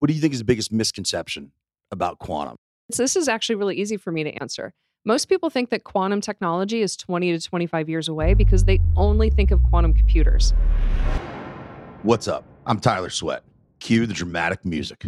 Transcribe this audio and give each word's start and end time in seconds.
What 0.00 0.06
do 0.06 0.14
you 0.14 0.20
think 0.20 0.32
is 0.32 0.38
the 0.38 0.44
biggest 0.44 0.72
misconception 0.72 1.50
about 1.90 2.20
quantum? 2.20 2.56
So 2.92 3.02
this 3.02 3.16
is 3.16 3.26
actually 3.26 3.56
really 3.56 3.76
easy 3.76 3.96
for 3.96 4.12
me 4.12 4.22
to 4.22 4.30
answer. 4.34 4.72
Most 5.04 5.28
people 5.28 5.50
think 5.50 5.70
that 5.70 5.82
quantum 5.82 6.20
technology 6.20 6.82
is 6.82 6.96
20 6.96 7.36
to 7.36 7.44
25 7.44 7.88
years 7.88 8.06
away 8.06 8.34
because 8.34 8.62
they 8.62 8.78
only 8.96 9.28
think 9.28 9.50
of 9.50 9.60
quantum 9.64 9.92
computers. 9.92 10.54
What's 12.04 12.28
up? 12.28 12.44
I'm 12.64 12.78
Tyler 12.78 13.08
Sweatt. 13.08 13.42
Cue 13.80 14.06
the 14.06 14.14
dramatic 14.14 14.64
music. 14.64 15.04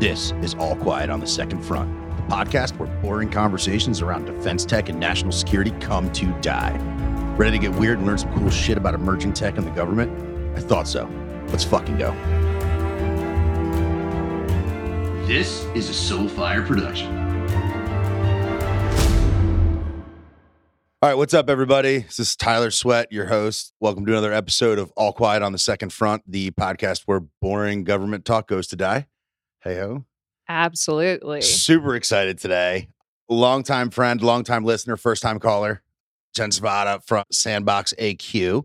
This 0.00 0.32
is 0.42 0.54
All 0.54 0.74
Quiet 0.74 1.10
on 1.10 1.20
the 1.20 1.28
Second 1.28 1.62
Front, 1.62 1.94
the 2.16 2.22
podcast 2.24 2.76
where 2.76 2.88
boring 3.00 3.30
conversations 3.30 4.00
around 4.00 4.24
defense 4.24 4.64
tech 4.64 4.88
and 4.88 4.98
national 4.98 5.30
security 5.30 5.70
come 5.78 6.10
to 6.12 6.26
die. 6.40 6.76
Ready 7.36 7.58
to 7.58 7.68
get 7.68 7.78
weird 7.78 7.98
and 7.98 8.06
learn 8.08 8.18
some 8.18 8.36
cool 8.36 8.50
shit 8.50 8.76
about 8.76 8.94
emerging 8.94 9.34
tech 9.34 9.58
and 9.58 9.66
the 9.66 9.70
government? 9.70 10.31
I 10.54 10.60
thought 10.60 10.86
so. 10.86 11.08
Let's 11.48 11.64
fucking 11.64 11.96
go. 11.98 12.12
This 15.26 15.64
is 15.74 15.88
a 15.88 16.14
Soulfire 16.14 16.66
production. 16.66 17.18
All 21.00 21.08
right, 21.08 21.14
what's 21.14 21.32
up, 21.34 21.48
everybody? 21.48 22.00
This 22.00 22.18
is 22.18 22.36
Tyler 22.36 22.70
Sweatt, 22.70 23.10
your 23.10 23.26
host. 23.26 23.72
Welcome 23.80 24.04
to 24.06 24.12
another 24.12 24.32
episode 24.32 24.78
of 24.78 24.92
All 24.96 25.12
Quiet 25.12 25.42
on 25.42 25.52
the 25.52 25.58
Second 25.58 25.92
Front, 25.92 26.22
the 26.26 26.50
podcast 26.52 27.04
where 27.06 27.20
boring 27.40 27.82
government 27.84 28.24
talk 28.24 28.46
goes 28.46 28.66
to 28.68 28.76
die. 28.76 29.06
Hey 29.62 29.76
ho. 29.76 30.04
Absolutely. 30.48 31.40
Super 31.40 31.96
excited 31.96 32.38
today. 32.38 32.88
Longtime 33.28 33.90
friend, 33.90 34.20
longtime 34.20 34.64
listener, 34.64 34.98
first 34.98 35.22
time 35.22 35.38
caller, 35.38 35.82
Jen 36.34 36.50
Sovada 36.50 37.02
from 37.02 37.24
Sandbox 37.32 37.94
AQ. 37.98 38.64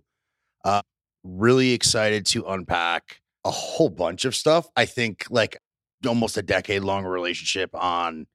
Uh, 0.65 0.81
really 1.27 1.73
excited 1.73 2.25
to 2.27 2.45
unpack 2.45 3.21
a 3.43 3.51
whole 3.51 3.89
bunch 3.89 4.25
of 4.25 4.35
stuff. 4.35 4.67
I 4.75 4.85
think 4.85 5.25
like 5.29 5.57
almost 6.05 6.37
a 6.37 6.41
decade 6.41 6.83
long 6.83 7.05
relationship 7.05 7.69
on 7.73 8.27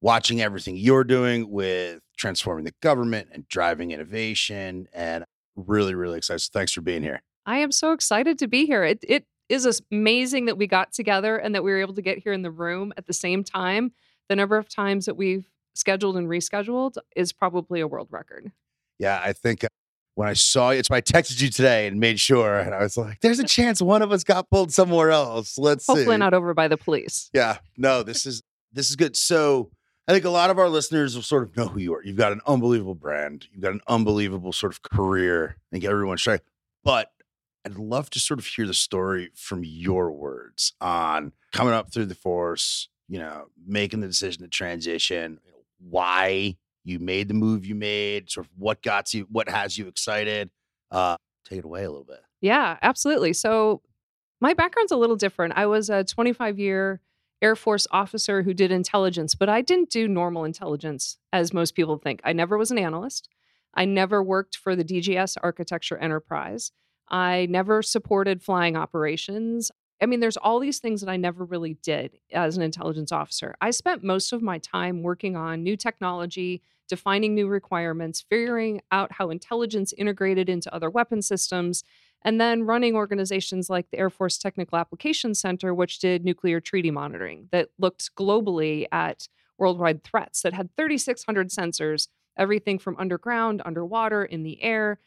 watching 0.00 0.40
everything 0.40 0.76
you're 0.76 1.04
doing 1.04 1.50
with 1.50 2.00
transforming 2.16 2.64
the 2.64 2.74
government 2.82 3.28
and 3.32 3.46
driving 3.48 3.90
innovation 3.90 4.88
and 4.92 5.24
really, 5.56 5.94
really 5.94 6.18
excited. 6.18 6.40
So 6.40 6.50
thanks 6.52 6.72
for 6.72 6.80
being 6.80 7.02
here. 7.02 7.22
I 7.44 7.58
am 7.58 7.72
so 7.72 7.92
excited 7.92 8.38
to 8.40 8.48
be 8.48 8.66
here. 8.66 8.84
It, 8.84 9.04
it 9.06 9.24
is 9.48 9.80
amazing 9.92 10.46
that 10.46 10.58
we 10.58 10.66
got 10.66 10.92
together 10.92 11.36
and 11.36 11.54
that 11.54 11.62
we 11.62 11.70
were 11.70 11.80
able 11.80 11.94
to 11.94 12.02
get 12.02 12.18
here 12.18 12.32
in 12.32 12.42
the 12.42 12.50
room 12.50 12.92
at 12.96 13.06
the 13.06 13.12
same 13.12 13.44
time. 13.44 13.92
The 14.28 14.36
number 14.36 14.56
of 14.56 14.68
times 14.68 15.06
that 15.06 15.16
we've 15.16 15.48
scheduled 15.74 16.16
and 16.16 16.28
rescheduled 16.28 16.96
is 17.14 17.32
probably 17.32 17.80
a 17.80 17.86
world 17.86 18.08
record. 18.10 18.50
Yeah, 18.98 19.20
I 19.22 19.32
think 19.32 19.62
uh, 19.62 19.68
when 20.16 20.28
I 20.28 20.32
saw 20.32 20.70
you, 20.70 20.78
it's 20.78 20.88
why 20.88 20.96
I 20.96 21.02
texted 21.02 21.40
you 21.42 21.50
today 21.50 21.86
and 21.86 22.00
made 22.00 22.18
sure, 22.18 22.58
and 22.58 22.74
I 22.74 22.82
was 22.82 22.96
like, 22.96 23.20
"There's 23.20 23.38
a 23.38 23.44
chance 23.46 23.80
one 23.80 24.02
of 24.02 24.10
us 24.10 24.24
got 24.24 24.50
pulled 24.50 24.72
somewhere 24.72 25.10
else." 25.10 25.58
Let's 25.58 25.86
hopefully 25.86 26.16
see. 26.16 26.18
not 26.18 26.34
over 26.34 26.54
by 26.54 26.68
the 26.68 26.78
police. 26.78 27.30
Yeah, 27.32 27.58
no, 27.76 28.02
this 28.02 28.26
is 28.26 28.42
this 28.72 28.88
is 28.88 28.96
good. 28.96 29.14
So 29.14 29.70
I 30.08 30.12
think 30.12 30.24
a 30.24 30.30
lot 30.30 30.48
of 30.48 30.58
our 30.58 30.70
listeners 30.70 31.14
will 31.14 31.22
sort 31.22 31.42
of 31.42 31.56
know 31.56 31.68
who 31.68 31.80
you 31.80 31.94
are. 31.94 32.02
You've 32.02 32.16
got 32.16 32.32
an 32.32 32.40
unbelievable 32.46 32.94
brand. 32.94 33.46
You've 33.52 33.62
got 33.62 33.72
an 33.72 33.82
unbelievable 33.88 34.52
sort 34.52 34.72
of 34.72 34.82
career, 34.82 35.56
I 35.58 35.66
think 35.70 35.84
everyone 35.84 36.16
straight. 36.16 36.40
But 36.82 37.12
I'd 37.66 37.76
love 37.76 38.08
to 38.10 38.18
sort 38.18 38.40
of 38.40 38.46
hear 38.46 38.66
the 38.66 38.74
story 38.74 39.30
from 39.34 39.64
your 39.64 40.10
words 40.10 40.72
on 40.80 41.32
coming 41.52 41.74
up 41.74 41.92
through 41.92 42.06
the 42.06 42.14
force, 42.14 42.88
you 43.06 43.18
know, 43.18 43.48
making 43.66 44.00
the 44.00 44.06
decision 44.06 44.42
to 44.44 44.48
transition, 44.48 45.40
why 45.78 46.56
you 46.86 46.98
made 46.98 47.28
the 47.28 47.34
move 47.34 47.66
you 47.66 47.74
made, 47.74 48.30
sort 48.30 48.46
of 48.46 48.52
what 48.56 48.82
got 48.82 49.12
you, 49.12 49.26
what 49.30 49.48
has 49.48 49.76
you 49.76 49.88
excited. 49.88 50.50
Uh, 50.90 51.16
take 51.44 51.58
it 51.58 51.64
away 51.64 51.84
a 51.84 51.90
little 51.90 52.04
bit. 52.04 52.20
Yeah, 52.40 52.78
absolutely. 52.80 53.32
So 53.32 53.82
my 54.40 54.54
background's 54.54 54.92
a 54.92 54.96
little 54.96 55.16
different. 55.16 55.54
I 55.56 55.66
was 55.66 55.90
a 55.90 56.04
25 56.04 56.58
year 56.58 57.00
Air 57.42 57.56
Force 57.56 57.86
officer 57.90 58.42
who 58.42 58.54
did 58.54 58.70
intelligence, 58.70 59.34
but 59.34 59.48
I 59.48 59.62
didn't 59.62 59.90
do 59.90 60.08
normal 60.08 60.44
intelligence 60.44 61.18
as 61.32 61.52
most 61.52 61.74
people 61.74 61.98
think. 61.98 62.20
I 62.24 62.32
never 62.32 62.56
was 62.56 62.70
an 62.70 62.78
analyst. 62.78 63.28
I 63.74 63.84
never 63.84 64.22
worked 64.22 64.56
for 64.56 64.74
the 64.74 64.84
DGS 64.84 65.36
architecture 65.42 65.98
enterprise. 65.98 66.72
I 67.08 67.46
never 67.50 67.82
supported 67.82 68.42
flying 68.42 68.76
operations. 68.76 69.70
I 70.00 70.06
mean, 70.06 70.20
there's 70.20 70.36
all 70.36 70.60
these 70.60 70.78
things 70.78 71.00
that 71.00 71.10
I 71.10 71.16
never 71.16 71.44
really 71.44 71.74
did 71.74 72.18
as 72.32 72.56
an 72.56 72.62
intelligence 72.62 73.12
officer. 73.12 73.54
I 73.60 73.70
spent 73.70 74.02
most 74.02 74.32
of 74.32 74.42
my 74.42 74.58
time 74.58 75.02
working 75.02 75.36
on 75.36 75.62
new 75.62 75.76
technology, 75.76 76.62
defining 76.88 77.34
new 77.34 77.46
requirements, 77.48 78.24
figuring 78.28 78.80
out 78.90 79.12
how 79.12 79.30
intelligence 79.30 79.92
integrated 79.92 80.48
into 80.48 80.72
other 80.74 80.90
weapon 80.90 81.22
systems, 81.22 81.84
and 82.22 82.40
then 82.40 82.64
running 82.64 82.94
organizations 82.94 83.70
like 83.70 83.90
the 83.90 83.98
Air 83.98 84.10
Force 84.10 84.38
Technical 84.38 84.78
Applications 84.78 85.38
Center, 85.38 85.74
which 85.74 85.98
did 85.98 86.24
nuclear 86.24 86.60
treaty 86.60 86.90
monitoring 86.90 87.48
that 87.52 87.68
looked 87.78 88.14
globally 88.16 88.86
at 88.90 89.28
worldwide 89.58 90.02
threats 90.04 90.42
that 90.42 90.52
had 90.52 90.74
3,600 90.76 91.50
sensors, 91.50 92.08
everything 92.36 92.78
from 92.78 92.96
underground, 92.98 93.62
underwater, 93.64 94.24
in 94.24 94.42
the 94.42 94.62
air, 94.62 94.98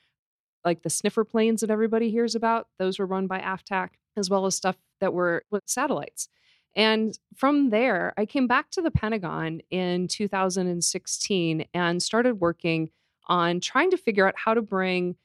like 0.66 0.82
the 0.84 0.90
sniffer 0.90 1.24
planes 1.24 1.62
that 1.62 1.70
everybody 1.70 2.10
hears 2.10 2.36
about, 2.36 2.68
those 2.78 3.00
were 3.00 3.06
run 3.06 3.28
by 3.28 3.40
AFTAC, 3.40 3.90
as 4.18 4.30
well 4.30 4.46
as 4.46 4.56
stuff 4.56 4.78
that 5.00 5.14
were 5.14 5.44
with 5.52 5.64
satellites. 5.66 6.30
And 6.76 7.18
from 7.36 7.72
there, 7.72 8.14
I 8.18 8.26
came 8.26 8.48
back 8.48 8.70
to 8.72 8.82
the 8.82 8.92
Pentagon 8.92 9.62
in 9.70 10.08
2016 10.08 11.66
and 11.74 12.02
started 12.02 12.40
working 12.40 12.90
on 13.28 13.60
trying 13.60 13.92
to 13.92 13.98
figure 13.98 14.28
out 14.28 14.36
how 14.38 14.54
to 14.54 14.62
bring 14.62 15.16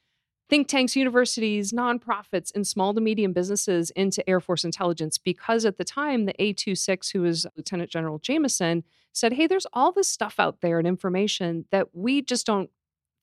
think 0.49 0.69
tanks, 0.69 0.94
universities, 0.94 1.72
nonprofits, 1.72 2.55
and 2.55 2.66
small 2.66 2.93
to 2.94 3.00
medium 3.00 3.32
businesses 3.32 3.91
into 3.91 4.28
Air 4.28 4.41
Force 4.41 4.65
intelligence 4.65 5.16
because 5.16 5.65
at 5.65 5.78
the 5.78 5.84
time, 5.84 6.27
the 6.27 6.34
A26, 6.34 7.12
who 7.12 7.22
was 7.22 7.47
Lieutenant 7.56 7.91
General 7.91 8.19
Jamieson, 8.19 8.84
said, 9.12 9.32
Hey, 9.32 9.47
there's 9.47 9.66
all 9.72 9.93
this 9.93 10.09
stuff 10.09 10.38
out 10.38 10.61
there 10.61 10.78
and 10.78 10.87
information 10.87 11.65
that 11.71 11.88
we 11.94 12.21
just 12.21 12.47
don't 12.47 12.71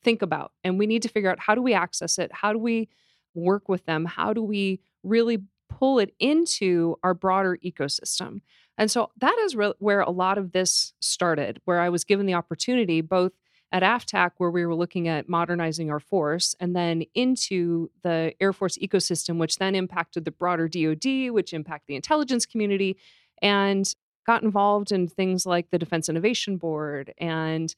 think 0.04 0.22
about. 0.22 0.52
And 0.64 0.80
we 0.80 0.88
need 0.88 1.04
to 1.04 1.10
figure 1.10 1.30
out 1.30 1.40
how 1.40 1.54
do 1.54 1.62
we 1.62 1.74
access 1.74 2.18
it? 2.18 2.32
How 2.34 2.54
do 2.54 2.60
we 2.60 2.90
work 3.36 3.70
with 3.70 3.86
them? 3.86 4.06
How 4.06 4.34
do 4.34 4.42
we 4.42 4.80
really 5.04 5.44
pull 5.80 6.00
it 6.00 6.14
into 6.20 6.96
our 7.04 7.14
broader 7.14 7.58
ecosystem? 7.64 8.42
And 8.78 8.90
so 8.90 9.12
that 9.18 9.38
is 9.44 9.56
re- 9.56 9.74
where 9.80 10.02
a 10.02 10.12
lot 10.12 10.38
of 10.38 10.52
this 10.52 10.94
started, 11.00 11.62
where 11.66 11.80
I 11.80 11.90
was 11.90 12.04
given 12.04 12.26
the 12.26 12.34
opportunity 12.34 13.02
both 13.02 13.34
at 13.72 13.84
AFTAC, 13.84 14.32
where 14.38 14.52
we 14.52 14.66
were 14.66 14.76
looking 14.76 15.08
at 15.08 15.30
modernizing 15.30 15.90
our 15.90 16.00
force, 16.00 16.56
and 16.60 16.76
then 16.76 17.04
into 17.16 17.90
the 18.04 18.34
Air 18.42 18.52
Force 18.52 18.78
ecosystem, 18.78 19.38
which 19.38 19.58
then 19.58 19.76
impacted 19.76 20.26
the 20.26 20.32
broader 20.32 20.68
DoD, 20.68 21.32
which 21.32 21.54
impacted 21.54 21.88
the 21.88 21.96
intelligence 21.96 22.46
community, 22.46 22.98
and 23.42 23.96
got 24.28 24.44
involved 24.44 24.92
in 24.92 25.08
things 25.08 25.46
like 25.46 25.70
the 25.72 25.80
Defense 25.80 26.10
Innovation 26.10 26.58
Board 26.58 27.14
and 27.18 27.74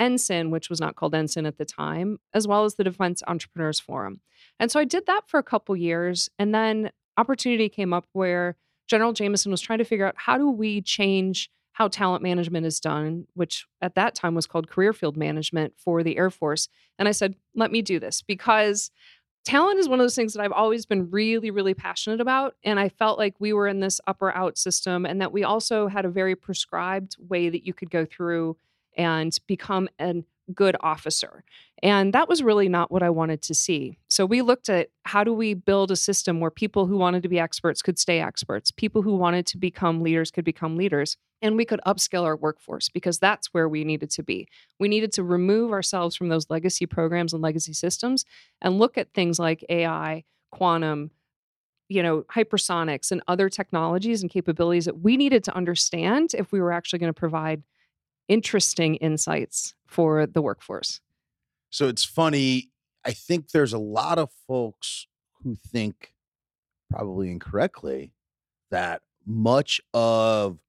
NSIN, 0.00 0.50
which 0.50 0.70
was 0.70 0.80
not 0.80 0.96
called 0.96 1.12
NSIN 1.12 1.46
at 1.46 1.58
the 1.58 1.64
time, 1.64 2.18
as 2.32 2.48
well 2.48 2.64
as 2.64 2.74
the 2.74 2.84
Defense 2.84 3.22
Entrepreneurs 3.26 3.78
Forum. 3.78 4.20
And 4.58 4.70
so 4.70 4.80
I 4.80 4.84
did 4.84 5.06
that 5.06 5.28
for 5.28 5.38
a 5.38 5.44
couple 5.44 5.76
years. 5.76 6.28
And 6.38 6.54
then 6.54 6.90
opportunity 7.16 7.68
came 7.68 7.92
up 7.92 8.06
where 8.12 8.56
General 8.86 9.12
Jamieson 9.12 9.50
was 9.50 9.60
trying 9.60 9.78
to 9.78 9.84
figure 9.84 10.06
out 10.06 10.14
how 10.16 10.38
do 10.38 10.50
we 10.50 10.80
change 10.80 11.50
how 11.72 11.88
talent 11.88 12.22
management 12.22 12.64
is 12.64 12.78
done, 12.78 13.26
which 13.34 13.66
at 13.82 13.96
that 13.96 14.14
time 14.14 14.34
was 14.34 14.46
called 14.46 14.70
career 14.70 14.92
field 14.92 15.16
management 15.16 15.74
for 15.76 16.04
the 16.04 16.16
Air 16.16 16.30
Force. 16.30 16.68
And 16.98 17.08
I 17.08 17.12
said, 17.12 17.34
let 17.54 17.72
me 17.72 17.82
do 17.82 17.98
this 17.98 18.22
because 18.22 18.92
talent 19.44 19.80
is 19.80 19.88
one 19.88 19.98
of 19.98 20.04
those 20.04 20.14
things 20.14 20.34
that 20.34 20.42
I've 20.42 20.52
always 20.52 20.86
been 20.86 21.10
really, 21.10 21.50
really 21.50 21.74
passionate 21.74 22.20
about. 22.20 22.54
And 22.62 22.78
I 22.78 22.88
felt 22.88 23.18
like 23.18 23.34
we 23.40 23.52
were 23.52 23.66
in 23.66 23.80
this 23.80 24.00
upper 24.06 24.30
out 24.32 24.56
system 24.56 25.04
and 25.04 25.20
that 25.20 25.32
we 25.32 25.42
also 25.42 25.88
had 25.88 26.04
a 26.04 26.10
very 26.10 26.36
prescribed 26.36 27.16
way 27.18 27.48
that 27.48 27.66
you 27.66 27.74
could 27.74 27.90
go 27.90 28.04
through 28.04 28.56
and 28.96 29.36
become 29.48 29.88
a 29.98 30.22
good 30.54 30.76
officer. 30.80 31.42
And 31.84 32.14
that 32.14 32.30
was 32.30 32.42
really 32.42 32.70
not 32.70 32.90
what 32.90 33.02
I 33.02 33.10
wanted 33.10 33.42
to 33.42 33.54
see. 33.54 33.98
So 34.08 34.24
we 34.24 34.40
looked 34.40 34.70
at 34.70 34.88
how 35.04 35.22
do 35.22 35.34
we 35.34 35.52
build 35.52 35.90
a 35.90 35.96
system 35.96 36.40
where 36.40 36.50
people 36.50 36.86
who 36.86 36.96
wanted 36.96 37.22
to 37.24 37.28
be 37.28 37.38
experts 37.38 37.82
could 37.82 37.98
stay 37.98 38.20
experts, 38.20 38.70
people 38.70 39.02
who 39.02 39.14
wanted 39.14 39.44
to 39.48 39.58
become 39.58 40.00
leaders 40.00 40.30
could 40.30 40.46
become 40.46 40.78
leaders, 40.78 41.18
and 41.42 41.58
we 41.58 41.66
could 41.66 41.82
upscale 41.86 42.22
our 42.22 42.36
workforce 42.36 42.88
because 42.88 43.18
that's 43.18 43.48
where 43.52 43.68
we 43.68 43.84
needed 43.84 44.08
to 44.12 44.22
be. 44.22 44.48
We 44.80 44.88
needed 44.88 45.12
to 45.12 45.22
remove 45.22 45.72
ourselves 45.72 46.16
from 46.16 46.30
those 46.30 46.48
legacy 46.48 46.86
programs 46.86 47.34
and 47.34 47.42
legacy 47.42 47.74
systems 47.74 48.24
and 48.62 48.78
look 48.78 48.96
at 48.96 49.12
things 49.12 49.38
like 49.38 49.62
AI, 49.68 50.24
quantum, 50.52 51.10
you 51.90 52.02
know, 52.02 52.22
hypersonics 52.34 53.12
and 53.12 53.22
other 53.28 53.50
technologies 53.50 54.22
and 54.22 54.30
capabilities 54.30 54.86
that 54.86 55.00
we 55.00 55.18
needed 55.18 55.44
to 55.44 55.54
understand 55.54 56.30
if 56.32 56.50
we 56.50 56.62
were 56.62 56.72
actually 56.72 57.00
going 57.00 57.12
to 57.12 57.20
provide 57.20 57.62
interesting 58.26 58.94
insights 58.94 59.74
for 59.86 60.26
the 60.26 60.40
workforce. 60.40 61.02
So 61.74 61.88
it's 61.88 62.04
funny. 62.04 62.70
I 63.04 63.10
think 63.10 63.50
there's 63.50 63.72
a 63.72 63.78
lot 63.78 64.20
of 64.20 64.30
folks 64.46 65.08
who 65.42 65.56
think, 65.56 66.14
probably 66.88 67.32
incorrectly, 67.32 68.12
that 68.70 69.02
much 69.26 69.80
of 69.92 70.60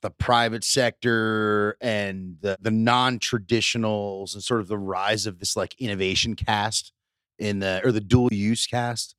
the 0.00 0.08
private 0.08 0.64
sector 0.64 1.76
and 1.82 2.38
the, 2.40 2.56
the 2.62 2.70
non-traditionals 2.70 4.32
and 4.32 4.42
sort 4.42 4.62
of 4.62 4.68
the 4.68 4.78
rise 4.78 5.26
of 5.26 5.38
this 5.38 5.54
like 5.54 5.78
innovation 5.78 6.34
cast 6.34 6.92
in 7.38 7.58
the 7.58 7.82
or 7.84 7.92
the 7.92 8.00
dual 8.00 8.32
use 8.32 8.66
cast 8.66 9.14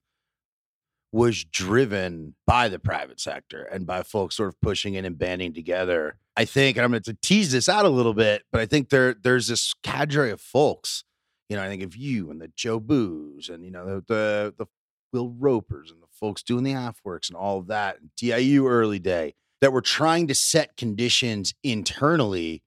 was 1.11 1.43
driven 1.43 2.33
by 2.47 2.69
the 2.69 2.79
private 2.79 3.19
sector 3.19 3.65
and 3.65 3.85
by 3.85 4.01
folks 4.01 4.35
sort 4.35 4.49
of 4.49 4.59
pushing 4.61 4.95
in 4.95 5.05
and 5.05 5.19
banding 5.19 5.53
together. 5.53 6.17
I 6.35 6.45
think, 6.45 6.75
and 6.75 6.83
I'm 6.83 6.89
going 6.89 7.03
to 7.03 7.15
tease 7.21 7.51
this 7.51 7.69
out 7.69 7.85
a 7.85 7.89
little 7.89 8.15
bit, 8.15 8.41
but 8.51 8.61
I 8.61 8.65
think 8.65 8.89
there 8.89 9.13
there's 9.13 9.47
this 9.47 9.75
cadre 9.83 10.31
of 10.31 10.41
folks. 10.41 11.03
You 11.49 11.55
know, 11.55 11.63
I 11.63 11.67
think 11.67 11.83
of 11.83 11.95
you 11.95 12.31
and 12.31 12.41
the 12.41 12.51
Joe 12.55 12.79
Boos 12.79 13.49
and 13.49 13.63
you 13.63 13.71
know 13.71 13.85
the 13.85 14.01
the, 14.07 14.53
the 14.57 14.65
Will 15.13 15.29
Ropers 15.29 15.91
and 15.91 16.01
the 16.01 16.07
folks 16.11 16.43
doing 16.43 16.63
the 16.63 16.73
AFWERX 16.73 17.29
and 17.29 17.37
all 17.37 17.59
of 17.59 17.67
that, 17.67 17.97
DIU 18.17 18.67
early 18.67 18.99
day 18.99 19.35
that 19.61 19.71
were 19.71 19.81
trying 19.81 20.27
to 20.27 20.35
set 20.35 20.75
conditions 20.77 21.53
internally 21.63 22.61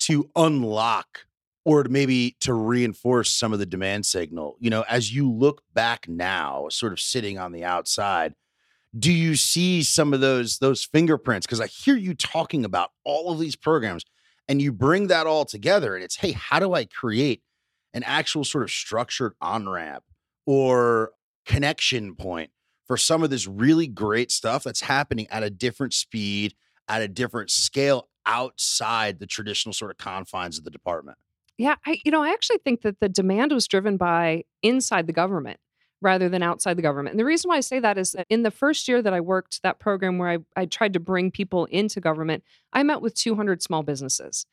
to 0.00 0.28
unlock 0.34 1.26
or 1.64 1.82
to 1.82 1.88
maybe 1.88 2.36
to 2.40 2.54
reinforce 2.54 3.30
some 3.30 3.52
of 3.52 3.58
the 3.58 3.66
demand 3.66 4.06
signal. 4.06 4.56
You 4.60 4.70
know, 4.70 4.84
as 4.88 5.14
you 5.14 5.30
look 5.30 5.62
back 5.74 6.08
now, 6.08 6.68
sort 6.70 6.92
of 6.92 7.00
sitting 7.00 7.38
on 7.38 7.52
the 7.52 7.64
outside, 7.64 8.34
do 8.98 9.12
you 9.12 9.34
see 9.34 9.82
some 9.82 10.12
of 10.12 10.20
those 10.20 10.58
those 10.58 10.84
fingerprints? 10.84 11.46
Because 11.46 11.60
I 11.60 11.66
hear 11.66 11.96
you 11.96 12.14
talking 12.14 12.64
about 12.64 12.90
all 13.04 13.32
of 13.32 13.38
these 13.38 13.56
programs, 13.56 14.04
and 14.48 14.62
you 14.62 14.72
bring 14.72 15.08
that 15.08 15.26
all 15.26 15.44
together, 15.44 15.94
and 15.94 16.04
it's 16.04 16.16
hey, 16.16 16.32
how 16.32 16.58
do 16.58 16.72
I 16.72 16.84
create 16.84 17.42
an 17.96 18.02
actual 18.04 18.44
sort 18.44 18.62
of 18.62 18.70
structured 18.70 19.32
on 19.40 19.66
ramp 19.66 20.04
or 20.44 21.12
connection 21.46 22.14
point 22.14 22.50
for 22.86 22.98
some 22.98 23.22
of 23.22 23.30
this 23.30 23.46
really 23.46 23.86
great 23.86 24.30
stuff 24.30 24.62
that's 24.62 24.82
happening 24.82 25.26
at 25.30 25.42
a 25.42 25.48
different 25.48 25.94
speed, 25.94 26.54
at 26.88 27.00
a 27.00 27.08
different 27.08 27.50
scale 27.50 28.08
outside 28.26 29.18
the 29.18 29.26
traditional 29.26 29.72
sort 29.72 29.90
of 29.90 29.96
confines 29.96 30.58
of 30.58 30.64
the 30.64 30.70
department? 30.70 31.16
Yeah, 31.56 31.76
I 31.86 31.98
you 32.04 32.12
know, 32.12 32.22
I 32.22 32.32
actually 32.32 32.58
think 32.58 32.82
that 32.82 33.00
the 33.00 33.08
demand 33.08 33.50
was 33.50 33.66
driven 33.66 33.96
by 33.96 34.44
inside 34.62 35.06
the 35.06 35.14
government 35.14 35.58
rather 36.02 36.28
than 36.28 36.42
outside 36.42 36.76
the 36.76 36.82
government. 36.82 37.14
And 37.14 37.18
the 37.18 37.24
reason 37.24 37.48
why 37.48 37.56
I 37.56 37.60
say 37.60 37.80
that 37.80 37.96
is 37.96 38.12
that 38.12 38.26
in 38.28 38.42
the 38.42 38.50
first 38.50 38.86
year 38.86 39.00
that 39.00 39.14
I 39.14 39.22
worked 39.22 39.62
that 39.62 39.78
program 39.80 40.18
where 40.18 40.28
I, 40.28 40.38
I 40.54 40.66
tried 40.66 40.92
to 40.92 41.00
bring 41.00 41.30
people 41.30 41.64
into 41.66 41.98
government, 41.98 42.44
I 42.74 42.82
met 42.82 43.00
with 43.00 43.14
200 43.14 43.62
small 43.62 43.82
businesses. 43.82 44.44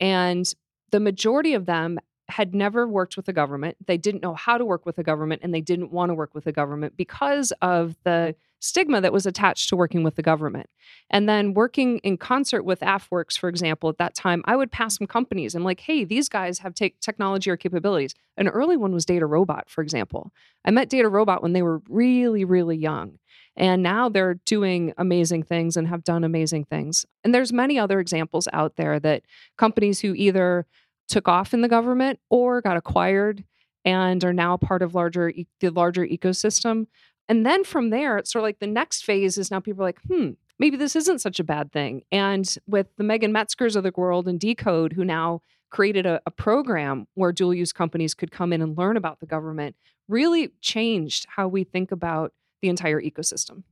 And 0.00 0.52
the 0.90 0.98
majority 0.98 1.54
of 1.54 1.66
them 1.66 2.00
had 2.28 2.54
never 2.54 2.86
worked 2.86 3.16
with 3.16 3.26
the 3.26 3.32
government. 3.32 3.76
They 3.86 3.96
didn't 3.96 4.22
know 4.22 4.34
how 4.34 4.58
to 4.58 4.64
work 4.64 4.84
with 4.84 4.96
the 4.96 5.02
government 5.02 5.40
and 5.42 5.54
they 5.54 5.60
didn't 5.60 5.92
want 5.92 6.10
to 6.10 6.14
work 6.14 6.34
with 6.34 6.44
the 6.44 6.52
government 6.52 6.96
because 6.96 7.52
of 7.62 7.96
the 8.04 8.34
stigma 8.60 9.00
that 9.00 9.12
was 9.12 9.24
attached 9.24 9.68
to 9.68 9.76
working 9.76 10.02
with 10.02 10.16
the 10.16 10.22
government. 10.22 10.68
And 11.10 11.28
then 11.28 11.54
working 11.54 11.98
in 11.98 12.16
concert 12.16 12.64
with 12.64 12.80
AFWERX, 12.80 13.38
for 13.38 13.48
example, 13.48 13.88
at 13.88 13.98
that 13.98 14.14
time, 14.14 14.42
I 14.46 14.56
would 14.56 14.72
pass 14.72 14.98
some 14.98 15.06
companies 15.06 15.54
and 15.54 15.64
like, 15.64 15.80
hey, 15.80 16.04
these 16.04 16.28
guys 16.28 16.58
have 16.58 16.74
take 16.74 16.98
technology 17.00 17.50
or 17.50 17.56
capabilities. 17.56 18.14
An 18.36 18.48
early 18.48 18.76
one 18.76 18.92
was 18.92 19.06
DataRobot, 19.06 19.68
for 19.68 19.82
example. 19.82 20.32
I 20.64 20.70
met 20.70 20.90
DataRobot 20.90 21.42
when 21.42 21.52
they 21.52 21.62
were 21.62 21.80
really, 21.88 22.44
really 22.44 22.76
young. 22.76 23.18
And 23.56 23.82
now 23.82 24.08
they're 24.08 24.34
doing 24.44 24.92
amazing 24.98 25.42
things 25.42 25.76
and 25.76 25.88
have 25.88 26.04
done 26.04 26.22
amazing 26.22 26.64
things. 26.64 27.06
And 27.24 27.34
there's 27.34 27.52
many 27.52 27.78
other 27.78 27.98
examples 27.98 28.46
out 28.52 28.76
there 28.76 29.00
that 29.00 29.22
companies 29.56 30.00
who 30.00 30.14
either 30.14 30.66
took 31.08 31.28
off 31.28 31.54
in 31.54 31.60
the 31.60 31.68
government 31.68 32.20
or 32.30 32.60
got 32.60 32.76
acquired 32.76 33.44
and 33.84 34.22
are 34.24 34.32
now 34.32 34.56
part 34.56 34.82
of 34.82 34.94
larger 34.94 35.32
the 35.60 35.70
larger 35.70 36.06
ecosystem. 36.06 36.86
And 37.28 37.44
then 37.44 37.64
from 37.64 37.90
there, 37.90 38.18
it's 38.18 38.32
sort 38.32 38.42
of 38.42 38.44
like 38.44 38.58
the 38.58 38.66
next 38.66 39.04
phase 39.04 39.38
is 39.38 39.50
now 39.50 39.60
people 39.60 39.82
are 39.82 39.88
like, 39.88 40.00
hmm, 40.02 40.30
maybe 40.58 40.76
this 40.76 40.96
isn't 40.96 41.20
such 41.20 41.40
a 41.40 41.44
bad 41.44 41.72
thing. 41.72 42.02
And 42.10 42.54
with 42.66 42.88
the 42.96 43.04
Meagan 43.04 43.32
Metzgers 43.32 43.76
of 43.76 43.82
the 43.82 43.92
world 43.96 44.28
and 44.28 44.40
Dcode, 44.40 44.94
who 44.94 45.04
now 45.04 45.42
created 45.70 46.06
a, 46.06 46.20
a 46.26 46.30
program 46.30 47.06
where 47.14 47.32
dual 47.32 47.54
use 47.54 47.72
companies 47.72 48.14
could 48.14 48.30
come 48.30 48.52
in 48.52 48.62
and 48.62 48.76
learn 48.76 48.96
about 48.96 49.20
the 49.20 49.26
government, 49.26 49.76
really 50.08 50.52
changed 50.60 51.26
how 51.36 51.46
we 51.46 51.64
think 51.64 51.92
about 51.92 52.32
the 52.62 52.68
entire 52.68 53.00
ecosystem. 53.00 53.62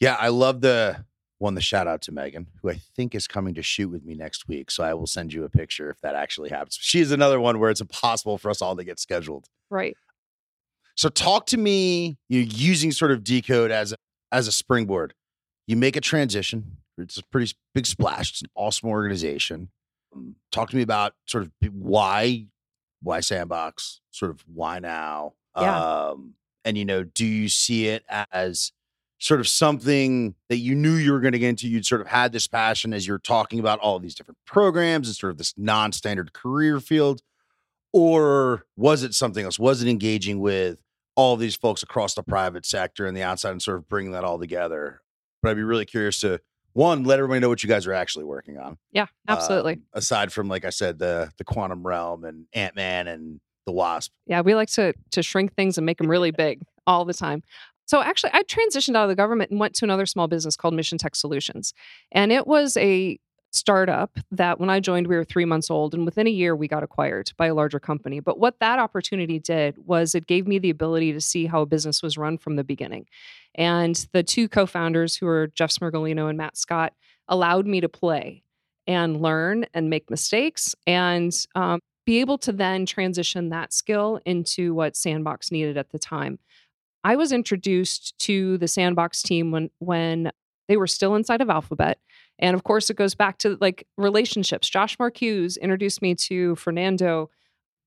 Yeah, 0.00 0.16
I 0.18 0.28
love 0.28 0.60
the 0.60 1.04
one 1.38 1.54
the 1.54 1.60
shout 1.60 1.86
out 1.86 2.00
to 2.02 2.12
Meagan, 2.12 2.46
who 2.62 2.70
I 2.70 2.80
think 2.96 3.14
is 3.14 3.26
coming 3.26 3.54
to 3.54 3.62
shoot 3.62 3.88
with 3.88 4.04
me 4.04 4.14
next 4.14 4.48
week. 4.48 4.70
So 4.70 4.82
I 4.82 4.94
will 4.94 5.06
send 5.06 5.32
you 5.32 5.44
a 5.44 5.50
picture 5.50 5.90
if 5.90 6.00
that 6.00 6.14
actually 6.14 6.48
happens. 6.50 6.78
She's 6.80 7.10
another 7.10 7.40
one 7.40 7.58
where 7.58 7.70
it's 7.70 7.80
impossible 7.80 8.38
for 8.38 8.50
us 8.50 8.62
all 8.62 8.76
to 8.76 8.84
get 8.84 8.98
scheduled. 8.98 9.48
Right. 9.70 9.96
So 10.94 11.08
talk 11.08 11.46
to 11.46 11.58
me 11.58 12.16
you 12.28 12.42
know, 12.42 12.48
using 12.50 12.90
sort 12.90 13.10
of 13.10 13.22
Dcode 13.22 13.70
as 13.70 13.92
a, 13.92 13.96
as 14.32 14.48
a 14.48 14.52
springboard. 14.52 15.14
You 15.66 15.76
make 15.76 15.96
a 15.96 16.00
transition. 16.00 16.78
It's 16.96 17.18
a 17.18 17.24
pretty 17.24 17.52
big 17.74 17.86
splash. 17.86 18.30
It's 18.30 18.42
an 18.42 18.48
awesome 18.54 18.88
organization. 18.88 19.68
Um, 20.14 20.36
talk 20.50 20.70
to 20.70 20.76
me 20.76 20.82
about 20.82 21.14
sort 21.26 21.44
of 21.44 21.52
why 21.72 22.46
why 23.02 23.20
sandbox, 23.20 24.00
sort 24.10 24.30
of 24.30 24.42
why 24.52 24.78
now. 24.78 25.34
Yeah. 25.56 25.78
Um, 25.78 26.34
and 26.64 26.78
you 26.78 26.84
know, 26.84 27.04
do 27.04 27.26
you 27.26 27.48
see 27.48 27.88
it 27.88 28.04
as 28.32 28.72
sort 29.26 29.40
of 29.40 29.48
something 29.48 30.36
that 30.48 30.58
you 30.58 30.72
knew 30.76 30.94
you 30.94 31.10
were 31.10 31.18
going 31.18 31.32
to 31.32 31.38
get 31.40 31.48
into. 31.48 31.66
You'd 31.66 31.84
sort 31.84 32.00
of 32.00 32.06
had 32.06 32.30
this 32.30 32.46
passion 32.46 32.94
as 32.94 33.08
you're 33.08 33.18
talking 33.18 33.58
about 33.58 33.80
all 33.80 33.98
these 33.98 34.14
different 34.14 34.38
programs 34.46 35.08
and 35.08 35.16
sort 35.16 35.32
of 35.32 35.38
this 35.38 35.52
non 35.56 35.90
standard 35.90 36.32
career 36.32 36.78
field. 36.78 37.22
Or 37.92 38.66
was 38.76 39.02
it 39.02 39.14
something 39.14 39.44
else? 39.44 39.58
Was 39.58 39.82
it 39.82 39.88
engaging 39.88 40.38
with 40.38 40.78
all 41.16 41.36
these 41.36 41.56
folks 41.56 41.82
across 41.82 42.14
the 42.14 42.22
private 42.22 42.64
sector 42.64 43.04
and 43.04 43.16
the 43.16 43.24
outside 43.24 43.50
and 43.50 43.60
sort 43.60 43.78
of 43.78 43.88
bringing 43.88 44.12
that 44.12 44.22
all 44.22 44.38
together? 44.38 45.00
But 45.42 45.50
I'd 45.50 45.54
be 45.54 45.64
really 45.64 45.86
curious 45.86 46.20
to 46.20 46.40
one, 46.74 47.02
let 47.02 47.18
everybody 47.18 47.40
know 47.40 47.48
what 47.48 47.64
you 47.64 47.68
guys 47.68 47.84
are 47.88 47.94
actually 47.94 48.26
working 48.26 48.58
on. 48.58 48.78
Yeah, 48.92 49.06
absolutely. 49.26 49.72
Um, 49.72 49.82
aside 49.94 50.32
from, 50.32 50.46
like 50.46 50.64
I 50.64 50.70
said, 50.70 51.00
the 51.00 51.32
the 51.36 51.44
quantum 51.44 51.84
realm 51.84 52.24
and 52.24 52.46
Ant 52.52 52.76
Man 52.76 53.08
and 53.08 53.40
the 53.64 53.72
Wasp. 53.72 54.12
Yeah, 54.26 54.42
we 54.42 54.54
like 54.54 54.70
to 54.72 54.94
to 55.10 55.22
shrink 55.24 55.56
things 55.56 55.78
and 55.78 55.84
make 55.84 55.98
them 55.98 56.08
really 56.08 56.30
big 56.46 56.62
all 56.86 57.04
the 57.04 57.14
time. 57.14 57.42
So 57.86 58.02
actually, 58.02 58.30
I 58.34 58.42
transitioned 58.42 58.96
out 58.96 59.04
of 59.04 59.08
the 59.08 59.14
government 59.14 59.50
and 59.50 59.60
went 59.60 59.74
to 59.76 59.84
another 59.84 60.06
small 60.06 60.28
business 60.28 60.56
called 60.56 60.74
Mission 60.74 60.98
Tech 60.98 61.16
Solutions. 61.16 61.72
And 62.12 62.32
it 62.32 62.46
was 62.46 62.76
a 62.76 63.18
startup 63.52 64.18
that 64.30 64.60
when 64.60 64.68
I 64.68 64.80
joined, 64.80 65.06
we 65.06 65.16
were 65.16 65.24
three 65.24 65.44
months 65.44 65.70
old. 65.70 65.94
And 65.94 66.04
within 66.04 66.26
a 66.26 66.30
year, 66.30 66.54
we 66.54 66.68
got 66.68 66.82
acquired 66.82 67.32
by 67.36 67.46
a 67.46 67.54
larger 67.54 67.80
company. 67.80 68.20
But 68.20 68.38
what 68.38 68.58
that 68.60 68.78
opportunity 68.78 69.38
did 69.38 69.76
was 69.86 70.14
it 70.14 70.26
gave 70.26 70.46
me 70.46 70.58
the 70.58 70.70
ability 70.70 71.12
to 71.12 71.20
see 71.20 71.46
how 71.46 71.62
a 71.62 71.66
business 71.66 72.02
was 72.02 72.18
run 72.18 72.38
from 72.38 72.56
the 72.56 72.64
beginning. 72.64 73.06
And 73.54 74.06
the 74.12 74.22
two 74.22 74.48
co 74.48 74.66
founders, 74.66 75.16
who 75.16 75.26
are 75.26 75.46
Jeff 75.48 75.70
Smergolino 75.70 76.28
and 76.28 76.36
Matt 76.36 76.56
Scott, 76.56 76.92
allowed 77.28 77.66
me 77.66 77.80
to 77.80 77.88
play 77.88 78.42
and 78.86 79.20
learn 79.20 79.66
and 79.74 79.90
make 79.90 80.10
mistakes 80.10 80.74
and 80.86 81.34
um, 81.54 81.80
be 82.04 82.20
able 82.20 82.38
to 82.38 82.52
then 82.52 82.86
transition 82.86 83.48
that 83.48 83.72
skill 83.72 84.20
into 84.24 84.74
what 84.74 84.96
Sandbox 84.96 85.50
needed 85.50 85.76
at 85.76 85.90
the 85.90 85.98
time. 85.98 86.38
I 87.06 87.14
was 87.14 87.30
introduced 87.30 88.18
to 88.22 88.58
the 88.58 88.66
Sandbox 88.66 89.22
team 89.22 89.52
when 89.52 89.70
when 89.78 90.32
they 90.66 90.76
were 90.76 90.88
still 90.88 91.14
inside 91.14 91.40
of 91.40 91.48
Alphabet. 91.48 92.00
And 92.40 92.56
of 92.56 92.64
course, 92.64 92.90
it 92.90 92.96
goes 92.96 93.14
back 93.14 93.38
to 93.38 93.56
like 93.60 93.86
relationships. 93.96 94.68
Josh 94.68 94.96
Marcuse 94.98 95.56
introduced 95.60 96.02
me 96.02 96.16
to 96.16 96.56
Fernando 96.56 97.30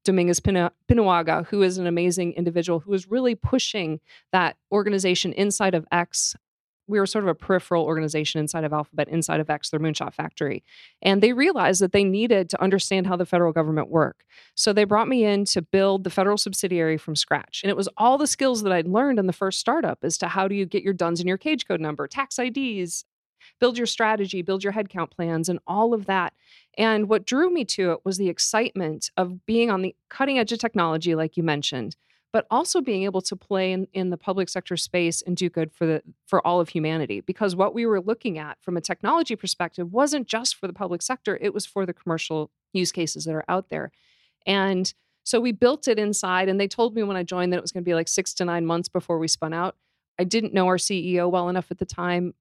Dominguez 0.05 0.39
Pinuaga, 0.39 1.45
who 1.47 1.61
is 1.63 1.77
an 1.77 1.85
amazing 1.85 2.31
individual 2.31 2.79
who 2.79 2.93
is 2.93 3.11
really 3.11 3.35
pushing 3.35 3.99
that 4.31 4.55
organization 4.71 5.33
inside 5.33 5.75
of 5.75 5.85
X 5.91 6.37
we 6.89 6.99
were 6.99 7.05
sort 7.05 7.23
of 7.23 7.29
a 7.29 7.35
peripheral 7.35 7.85
organization 7.85 8.39
inside 8.39 8.63
of 8.63 8.73
Alphabet, 8.73 9.07
inside 9.07 9.39
of 9.39 9.49
X, 9.49 9.69
their 9.69 9.79
Moonshot 9.79 10.13
Factory. 10.13 10.63
And 11.01 11.21
they 11.21 11.33
realized 11.33 11.81
that 11.81 11.91
they 11.91 12.03
needed 12.03 12.49
to 12.49 12.61
understand 12.61 13.07
how 13.07 13.15
the 13.15 13.25
federal 13.25 13.53
government 13.53 13.89
worked. 13.89 14.23
So 14.55 14.73
they 14.73 14.83
brought 14.83 15.07
me 15.07 15.23
in 15.23 15.45
to 15.45 15.61
build 15.61 16.03
the 16.03 16.09
federal 16.09 16.37
subsidiary 16.37 16.97
from 16.97 17.15
scratch. 17.15 17.61
And 17.63 17.69
it 17.69 17.77
was 17.77 17.87
all 17.97 18.17
the 18.17 18.27
skills 18.27 18.63
that 18.63 18.73
I'd 18.73 18.87
learned 18.87 19.19
in 19.19 19.27
the 19.27 19.33
first 19.33 19.59
startup 19.59 19.99
as 20.03 20.17
to 20.17 20.27
how 20.27 20.47
do 20.47 20.55
you 20.55 20.65
get 20.65 20.83
your 20.83 20.93
DUNS 20.93 21.19
and 21.19 21.27
your 21.27 21.37
cage 21.37 21.67
code 21.67 21.79
number, 21.79 22.07
tax 22.07 22.39
IDs, 22.39 23.05
build 23.59 23.77
your 23.77 23.87
strategy, 23.87 24.41
build 24.41 24.63
your 24.63 24.73
headcount 24.73 25.11
plans, 25.11 25.47
and 25.47 25.59
all 25.67 25.93
of 25.93 26.07
that. 26.07 26.33
And 26.77 27.07
what 27.07 27.25
drew 27.25 27.51
me 27.51 27.65
to 27.65 27.91
it 27.91 27.99
was 28.03 28.17
the 28.17 28.29
excitement 28.29 29.11
of 29.15 29.45
being 29.45 29.69
on 29.69 29.81
the 29.81 29.95
cutting 30.09 30.39
edge 30.39 30.51
of 30.51 30.59
technology, 30.59 31.13
like 31.13 31.37
you 31.37 31.43
mentioned 31.43 31.95
but 32.31 32.45
also 32.51 32.79
being 32.81 33.03
able 33.03 33.21
to 33.21 33.35
play 33.35 33.71
in, 33.71 33.87
in 33.93 34.09
the 34.09 34.17
public 34.17 34.49
sector 34.49 34.77
space 34.77 35.21
and 35.21 35.35
do 35.35 35.49
good 35.49 35.71
for 35.71 35.85
the 35.85 36.03
for 36.25 36.45
all 36.45 36.59
of 36.59 36.69
humanity 36.69 37.21
because 37.21 37.55
what 37.55 37.73
we 37.73 37.85
were 37.85 38.01
looking 38.01 38.37
at 38.37 38.57
from 38.61 38.77
a 38.77 38.81
technology 38.81 39.35
perspective 39.35 39.91
wasn't 39.91 40.27
just 40.27 40.55
for 40.55 40.67
the 40.67 40.73
public 40.73 41.01
sector 41.01 41.37
it 41.41 41.53
was 41.53 41.65
for 41.65 41.85
the 41.85 41.93
commercial 41.93 42.51
use 42.73 42.91
cases 42.91 43.25
that 43.25 43.33
are 43.33 43.45
out 43.47 43.69
there. 43.69 43.91
And 44.45 44.91
so 45.23 45.39
we 45.39 45.51
built 45.51 45.87
it 45.87 45.99
inside 45.99 46.49
and 46.49 46.59
they 46.59 46.67
told 46.67 46.95
me 46.95 47.03
when 47.03 47.17
i 47.17 47.23
joined 47.23 47.51
that 47.51 47.57
it 47.57 47.61
was 47.61 47.71
going 47.71 47.83
to 47.83 47.89
be 47.89 47.95
like 47.95 48.07
six 48.07 48.33
to 48.35 48.45
nine 48.45 48.65
months 48.65 48.89
before 48.89 49.19
we 49.19 49.27
spun 49.27 49.53
out. 49.53 49.75
I 50.17 50.23
didn't 50.23 50.53
know 50.53 50.67
our 50.67 50.77
ceo 50.77 51.29
well 51.29 51.49
enough 51.49 51.71
at 51.71 51.77
the 51.77 51.85
time 51.85 52.33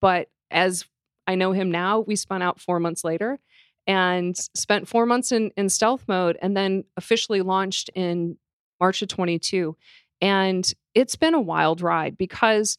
but 0.00 0.28
as 0.50 0.84
i 1.26 1.34
know 1.34 1.52
him 1.52 1.70
now 1.70 2.00
we 2.00 2.14
spun 2.14 2.42
out 2.42 2.60
four 2.60 2.78
months 2.78 3.04
later 3.04 3.38
and 3.86 4.36
spent 4.54 4.86
four 4.86 5.06
months 5.06 5.32
in, 5.32 5.50
in 5.56 5.68
stealth 5.68 6.04
mode 6.06 6.38
and 6.40 6.56
then 6.56 6.84
officially 6.96 7.40
launched 7.40 7.90
in 7.94 8.36
March 8.82 9.00
of 9.02 9.08
22. 9.08 9.76
And 10.20 10.64
it's 10.94 11.16
been 11.16 11.34
a 11.34 11.40
wild 11.40 11.80
ride 11.80 12.18
because 12.18 12.78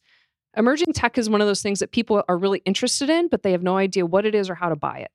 emerging 0.56 0.92
tech 0.92 1.18
is 1.18 1.30
one 1.30 1.40
of 1.40 1.46
those 1.46 1.62
things 1.62 1.78
that 1.80 1.92
people 1.92 2.22
are 2.28 2.38
really 2.38 2.62
interested 2.64 3.08
in, 3.08 3.28
but 3.28 3.42
they 3.42 3.52
have 3.52 3.62
no 3.62 3.76
idea 3.76 4.04
what 4.06 4.26
it 4.26 4.34
is 4.34 4.50
or 4.50 4.54
how 4.54 4.68
to 4.68 4.76
buy 4.76 4.98
it. 4.98 5.10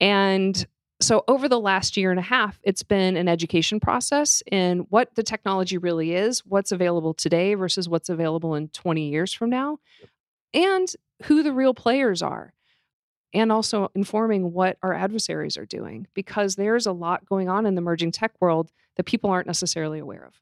And 0.00 0.66
So, 1.02 1.24
over 1.28 1.48
the 1.48 1.58
last 1.58 1.96
year 1.96 2.10
and 2.10 2.20
a 2.20 2.22
half, 2.36 2.60
it's 2.62 2.82
been 2.82 3.16
an 3.16 3.26
education 3.26 3.80
process 3.80 4.42
in 4.52 4.80
what 4.90 5.14
the 5.14 5.22
technology 5.22 5.78
really 5.78 6.14
is, 6.14 6.44
what's 6.44 6.72
available 6.72 7.14
today 7.14 7.54
versus 7.54 7.88
what's 7.88 8.10
available 8.10 8.54
in 8.54 8.68
20 8.68 9.08
years 9.08 9.32
from 9.32 9.48
now, 9.48 9.78
and 10.52 10.92
who 11.24 11.42
the 11.42 11.52
real 11.54 11.72
players 11.74 12.22
are. 12.22 12.52
And 13.32 13.50
also 13.52 13.90
informing 13.94 14.52
what 14.52 14.76
our 14.82 14.92
adversaries 14.92 15.56
are 15.56 15.66
doing, 15.66 16.06
because 16.14 16.56
there's 16.56 16.86
a 16.86 16.92
lot 16.92 17.24
going 17.26 17.48
on 17.48 17.64
in 17.64 17.76
the 17.76 17.80
emerging 17.80 18.12
tech 18.12 18.32
world 18.40 18.70
that 19.00 19.06
people 19.06 19.30
aren't 19.30 19.46
necessarily 19.46 19.98
aware 19.98 20.22
of. 20.26 20.34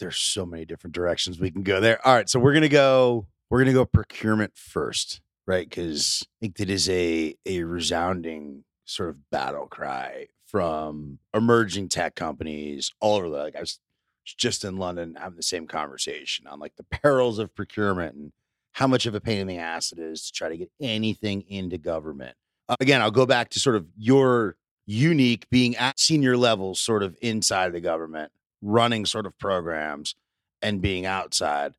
There's 0.00 0.16
so 0.16 0.46
many 0.46 0.64
different 0.64 0.94
directions 0.94 1.38
we 1.38 1.50
can 1.50 1.62
go 1.62 1.78
there. 1.78 2.04
All 2.06 2.14
right. 2.14 2.28
So, 2.28 2.40
we're 2.40 2.52
going 2.52 2.62
to 2.62 2.70
go, 2.70 3.26
we're 3.50 3.58
going 3.58 3.68
to 3.68 3.74
go 3.74 3.84
procurement 3.84 4.52
first, 4.56 5.20
right? 5.46 5.68
Because 5.68 6.26
I 6.26 6.34
think 6.40 6.56
that 6.56 6.70
is 6.70 6.88
a, 6.88 7.36
a 7.44 7.62
resounding 7.64 8.64
sort 8.86 9.10
of 9.10 9.30
battle 9.30 9.66
cry 9.66 10.28
from 10.46 11.18
emerging 11.34 11.88
tech 11.90 12.14
companies 12.14 12.92
all 13.00 13.16
over 13.16 13.28
the 13.28 13.36
like 13.36 13.56
I 13.56 13.60
was 13.60 13.78
just 14.24 14.64
in 14.64 14.76
London 14.76 15.16
having 15.18 15.36
the 15.36 15.42
same 15.42 15.66
conversation 15.66 16.46
on 16.46 16.58
like 16.58 16.76
the 16.76 16.84
perils 16.84 17.38
of 17.38 17.54
procurement 17.54 18.14
and 18.14 18.32
how 18.72 18.86
much 18.86 19.06
of 19.06 19.14
a 19.14 19.20
pain 19.20 19.38
in 19.38 19.46
the 19.46 19.58
ass 19.58 19.92
it 19.92 19.98
is 19.98 20.26
to 20.26 20.32
try 20.32 20.48
to 20.48 20.56
get 20.56 20.70
anything 20.80 21.42
into 21.48 21.78
government. 21.78 22.36
Uh, 22.68 22.76
again, 22.80 23.02
I'll 23.02 23.10
go 23.10 23.26
back 23.26 23.50
to 23.50 23.60
sort 23.60 23.76
of 23.76 23.86
your 23.96 24.56
unique 24.86 25.48
being 25.50 25.76
at 25.76 25.98
senior 25.98 26.36
levels, 26.36 26.80
sort 26.80 27.02
of 27.02 27.16
inside 27.22 27.72
the 27.72 27.80
government, 27.80 28.32
running 28.62 29.06
sort 29.06 29.26
of 29.26 29.38
programs 29.38 30.14
and 30.62 30.80
being 30.80 31.06
outside 31.06 31.74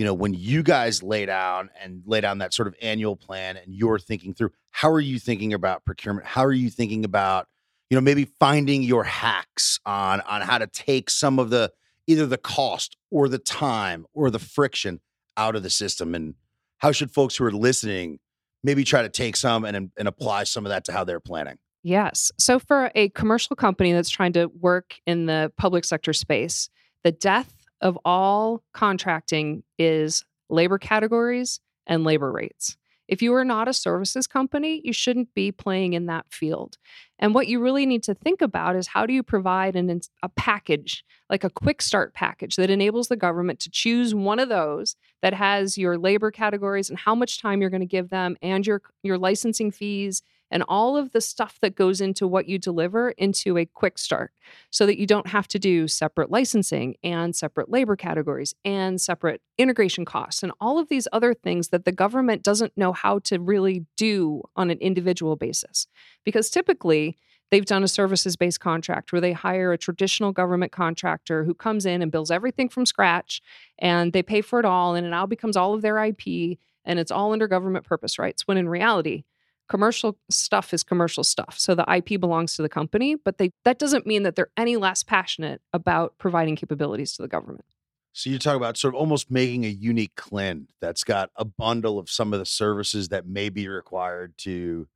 you 0.00 0.06
know, 0.06 0.14
when 0.14 0.32
you 0.32 0.62
guys 0.62 1.02
lay 1.02 1.26
down 1.26 1.68
and 1.78 2.02
lay 2.06 2.22
down 2.22 2.38
that 2.38 2.54
sort 2.54 2.66
of 2.66 2.74
annual 2.80 3.16
plan 3.16 3.58
and 3.58 3.74
you're 3.74 3.98
thinking 3.98 4.32
through, 4.32 4.50
how 4.70 4.90
are 4.90 4.98
you 4.98 5.18
thinking 5.18 5.52
about 5.52 5.84
procurement? 5.84 6.26
How 6.26 6.42
are 6.42 6.54
you 6.54 6.70
thinking 6.70 7.04
about, 7.04 7.48
you 7.90 7.96
know, 7.96 8.00
maybe 8.00 8.24
finding 8.40 8.82
your 8.82 9.04
hacks 9.04 9.78
on 9.84 10.22
on 10.22 10.40
how 10.40 10.56
to 10.56 10.66
take 10.66 11.10
some 11.10 11.38
of 11.38 11.50
the 11.50 11.70
either 12.06 12.24
the 12.24 12.38
cost 12.38 12.96
or 13.10 13.28
the 13.28 13.36
time 13.36 14.06
or 14.14 14.30
the 14.30 14.38
friction 14.38 15.00
out 15.36 15.54
of 15.54 15.62
the 15.62 15.68
system 15.68 16.14
and 16.14 16.34
how 16.78 16.92
should 16.92 17.10
folks 17.10 17.36
who 17.36 17.44
are 17.44 17.52
listening 17.52 18.20
maybe 18.64 18.84
try 18.84 19.02
to 19.02 19.10
take 19.10 19.36
some 19.36 19.66
and 19.66 19.90
and 19.98 20.08
apply 20.08 20.44
some 20.44 20.64
of 20.64 20.70
that 20.70 20.86
to 20.86 20.92
how 20.92 21.04
they're 21.04 21.20
planning? 21.20 21.58
Yes. 21.82 22.30
So 22.38 22.58
for 22.58 22.90
a 22.94 23.08
commercial 23.10 23.56
company 23.56 23.92
that's 23.92 24.10
trying 24.10 24.34
to 24.34 24.46
work 24.46 24.96
in 25.06 25.26
the 25.26 25.52
public 25.56 25.84
sector 25.84 26.12
space, 26.12 26.68
the 27.04 27.12
death 27.12 27.66
of 27.80 27.98
all 28.04 28.62
contracting 28.74 29.62
is 29.78 30.24
labor 30.50 30.78
categories 30.78 31.60
and 31.86 32.04
labor 32.04 32.30
rates. 32.30 32.76
If 33.08 33.22
you 33.22 33.34
are 33.34 33.44
not 33.44 33.66
a 33.66 33.72
services 33.72 34.28
company, 34.28 34.80
you 34.84 34.92
shouldn't 34.92 35.34
be 35.34 35.50
playing 35.50 35.94
in 35.94 36.06
that 36.06 36.26
field. 36.30 36.76
And 37.18 37.34
what 37.34 37.48
you 37.48 37.58
really 37.58 37.84
need 37.84 38.04
to 38.04 38.14
think 38.14 38.40
about 38.40 38.76
is 38.76 38.86
how 38.86 39.04
do 39.04 39.12
you 39.12 39.24
provide 39.24 39.74
an, 39.74 40.00
a 40.22 40.28
package, 40.28 41.04
like 41.28 41.42
a 41.42 41.50
quick 41.50 41.82
start 41.82 42.14
package 42.14 42.54
that 42.54 42.70
enables 42.70 43.08
the 43.08 43.16
government 43.16 43.58
to 43.60 43.70
choose 43.70 44.14
one 44.14 44.38
of 44.38 44.48
those 44.48 44.94
that 45.22 45.34
has 45.34 45.76
your 45.76 45.98
labor 45.98 46.30
categories 46.30 46.88
and 46.88 47.00
how 47.00 47.16
much 47.16 47.42
time 47.42 47.60
you're 47.60 47.68
going 47.68 47.80
to 47.80 47.86
give 47.86 48.10
them 48.10 48.36
and 48.42 48.64
your 48.64 48.80
your 49.02 49.18
licensing 49.18 49.72
fees 49.72 50.22
and 50.50 50.64
all 50.68 50.96
of 50.96 51.12
the 51.12 51.20
stuff 51.20 51.58
that 51.60 51.74
goes 51.74 52.00
into 52.00 52.26
what 52.26 52.48
you 52.48 52.58
deliver 52.58 53.10
into 53.10 53.56
a 53.56 53.64
quick 53.64 53.98
start 53.98 54.32
so 54.70 54.86
that 54.86 54.98
you 54.98 55.06
don't 55.06 55.28
have 55.28 55.46
to 55.48 55.58
do 55.58 55.86
separate 55.86 56.30
licensing 56.30 56.96
and 57.02 57.34
separate 57.36 57.70
labor 57.70 57.96
categories 57.96 58.54
and 58.64 59.00
separate 59.00 59.40
integration 59.58 60.04
costs 60.04 60.42
and 60.42 60.52
all 60.60 60.78
of 60.78 60.88
these 60.88 61.06
other 61.12 61.34
things 61.34 61.68
that 61.68 61.84
the 61.84 61.92
government 61.92 62.42
doesn't 62.42 62.76
know 62.76 62.92
how 62.92 63.18
to 63.20 63.38
really 63.38 63.84
do 63.96 64.42
on 64.56 64.70
an 64.70 64.78
individual 64.78 65.36
basis. 65.36 65.86
Because 66.24 66.50
typically, 66.50 67.16
they've 67.50 67.64
done 67.64 67.82
a 67.82 67.88
services 67.88 68.36
based 68.36 68.60
contract 68.60 69.12
where 69.12 69.20
they 69.20 69.32
hire 69.32 69.72
a 69.72 69.78
traditional 69.78 70.32
government 70.32 70.72
contractor 70.72 71.44
who 71.44 71.54
comes 71.54 71.84
in 71.84 72.02
and 72.02 72.12
builds 72.12 72.30
everything 72.30 72.68
from 72.68 72.86
scratch 72.86 73.42
and 73.78 74.12
they 74.12 74.22
pay 74.22 74.40
for 74.40 74.58
it 74.58 74.64
all 74.64 74.94
and 74.94 75.06
it 75.06 75.10
now 75.10 75.26
becomes 75.26 75.56
all 75.56 75.74
of 75.74 75.82
their 75.82 76.02
IP 76.02 76.58
and 76.84 76.98
it's 76.98 77.10
all 77.10 77.32
under 77.32 77.46
government 77.46 77.84
purpose 77.84 78.18
rights 78.18 78.46
when 78.46 78.56
in 78.56 78.68
reality 78.68 79.24
commercial 79.70 80.18
stuff 80.28 80.74
is 80.74 80.82
commercial 80.82 81.24
stuff. 81.24 81.54
So 81.56 81.74
the 81.74 81.86
IP 81.90 82.20
belongs 82.20 82.56
to 82.56 82.62
the 82.62 82.68
company, 82.68 83.14
but 83.14 83.38
they 83.38 83.52
that 83.64 83.78
doesn't 83.78 84.04
mean 84.06 84.24
that 84.24 84.34
they're 84.34 84.50
any 84.56 84.76
less 84.76 85.02
passionate 85.02 85.62
about 85.72 86.18
providing 86.18 86.56
capabilities 86.56 87.14
to 87.14 87.22
the 87.22 87.28
government. 87.28 87.64
So 88.12 88.28
you 88.28 88.40
talk 88.40 88.56
about 88.56 88.76
sort 88.76 88.94
of 88.94 89.00
almost 89.00 89.30
making 89.30 89.64
a 89.64 89.68
unique 89.68 90.16
CLIN 90.16 90.66
that's 90.80 91.04
got 91.04 91.30
a 91.36 91.44
bundle 91.44 91.98
of 92.00 92.10
some 92.10 92.32
of 92.32 92.40
the 92.40 92.46
services 92.46 93.08
that 93.10 93.26
may 93.26 93.48
be 93.48 93.68
required 93.68 94.36
to 94.38 94.88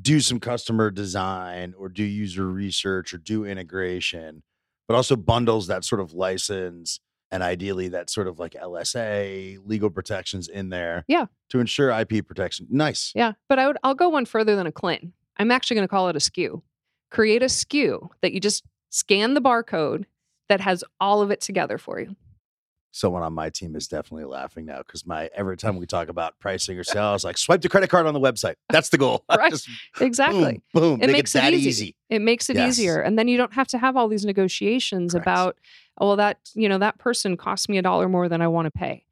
do 0.00 0.20
some 0.20 0.38
customer 0.38 0.90
design 0.90 1.74
or 1.76 1.88
do 1.88 2.04
user 2.04 2.46
research 2.46 3.14
or 3.14 3.18
do 3.18 3.46
integration, 3.46 4.42
but 4.86 4.94
also 4.94 5.16
bundles 5.16 5.66
that 5.68 5.84
sort 5.84 6.02
of 6.02 6.12
license 6.12 7.00
and 7.30 7.42
ideally 7.42 7.88
that 7.88 8.10
sort 8.10 8.26
of 8.26 8.38
like 8.38 8.54
LSA 8.54 9.58
legal 9.66 9.90
protections 9.90 10.48
in 10.48 10.70
there. 10.70 11.04
Yeah. 11.08 11.26
To 11.50 11.60
ensure 11.60 11.90
IP 11.90 12.26
protection. 12.26 12.66
Nice. 12.70 13.12
Yeah, 13.14 13.32
but 13.48 13.58
I 13.58 13.66
would 13.66 13.78
I'll 13.82 13.94
go 13.94 14.08
one 14.08 14.26
further 14.26 14.56
than 14.56 14.66
a 14.66 14.72
CLIN. 14.72 15.12
I'm 15.38 15.50
actually 15.50 15.76
going 15.76 15.86
to 15.86 15.90
call 15.90 16.08
it 16.08 16.16
a 16.16 16.20
SKU. 16.20 16.62
Create 17.10 17.42
a 17.42 17.46
SKU 17.46 18.08
that 18.20 18.32
you 18.32 18.40
just 18.40 18.64
scan 18.90 19.34
the 19.34 19.40
barcode 19.40 20.04
that 20.48 20.60
has 20.60 20.82
all 21.00 21.22
of 21.22 21.30
it 21.30 21.40
together 21.40 21.78
for 21.78 22.00
you 22.00 22.16
someone 22.90 23.22
on 23.22 23.32
my 23.32 23.50
team 23.50 23.76
is 23.76 23.86
definitely 23.86 24.24
laughing 24.24 24.66
now 24.66 24.78
because 24.78 25.06
my 25.06 25.28
every 25.34 25.56
time 25.56 25.76
we 25.76 25.86
talk 25.98 26.08
about 26.08 26.38
pricing 26.38 26.78
or 26.78 26.84
sales, 26.84 27.24
like 27.24 27.38
swipe 27.38 27.60
the 27.60 27.68
credit 27.68 27.90
card 27.90 28.06
on 28.06 28.14
the 28.14 28.20
website. 28.20 28.54
That's 28.70 28.88
the 28.88 28.98
goal. 28.98 29.24
right. 29.36 29.50
Just 29.50 29.68
exactly. 30.00 30.62
Boom. 30.72 30.98
boom 30.98 31.02
it 31.02 31.10
makes 31.10 31.34
it, 31.34 31.44
it 31.44 31.54
easy. 31.54 31.68
easy. 31.68 31.96
It 32.10 32.22
makes 32.22 32.48
it 32.50 32.56
yes. 32.56 32.78
easier. 32.78 33.00
And 33.00 33.18
then 33.18 33.28
you 33.28 33.36
don't 33.36 33.52
have 33.54 33.68
to 33.68 33.78
have 33.78 33.96
all 33.96 34.08
these 34.08 34.24
negotiations 34.24 35.12
Correct. 35.12 35.24
about, 35.24 35.56
oh, 35.98 36.08
well, 36.08 36.16
that, 36.16 36.38
you 36.54 36.68
know, 36.68 36.78
that 36.78 36.98
person 36.98 37.36
cost 37.36 37.68
me 37.68 37.78
a 37.78 37.82
dollar 37.82 38.08
more 38.08 38.28
than 38.28 38.40
I 38.40 38.48
want 38.48 38.66
to 38.66 38.70
pay. 38.70 39.04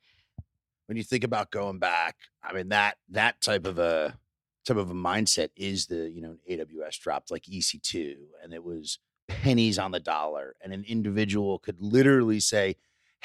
When 0.86 0.96
you 0.96 1.02
think 1.02 1.24
about 1.24 1.50
going 1.50 1.78
back, 1.78 2.16
I 2.42 2.52
mean, 2.52 2.68
that 2.68 2.96
that 3.10 3.40
type 3.40 3.66
of 3.66 3.78
a 3.78 4.16
type 4.64 4.76
of 4.76 4.90
a 4.90 4.94
mindset 4.94 5.48
is 5.56 5.86
the, 5.86 6.10
you 6.10 6.20
know, 6.20 6.36
AWS 6.50 7.00
dropped 7.00 7.30
like 7.30 7.44
EC2 7.44 8.16
and 8.42 8.52
it 8.52 8.64
was 8.64 8.98
pennies 9.28 9.78
on 9.78 9.90
the 9.90 10.00
dollar. 10.00 10.54
And 10.62 10.72
an 10.72 10.84
individual 10.86 11.58
could 11.58 11.80
literally 11.80 12.40
say, 12.40 12.76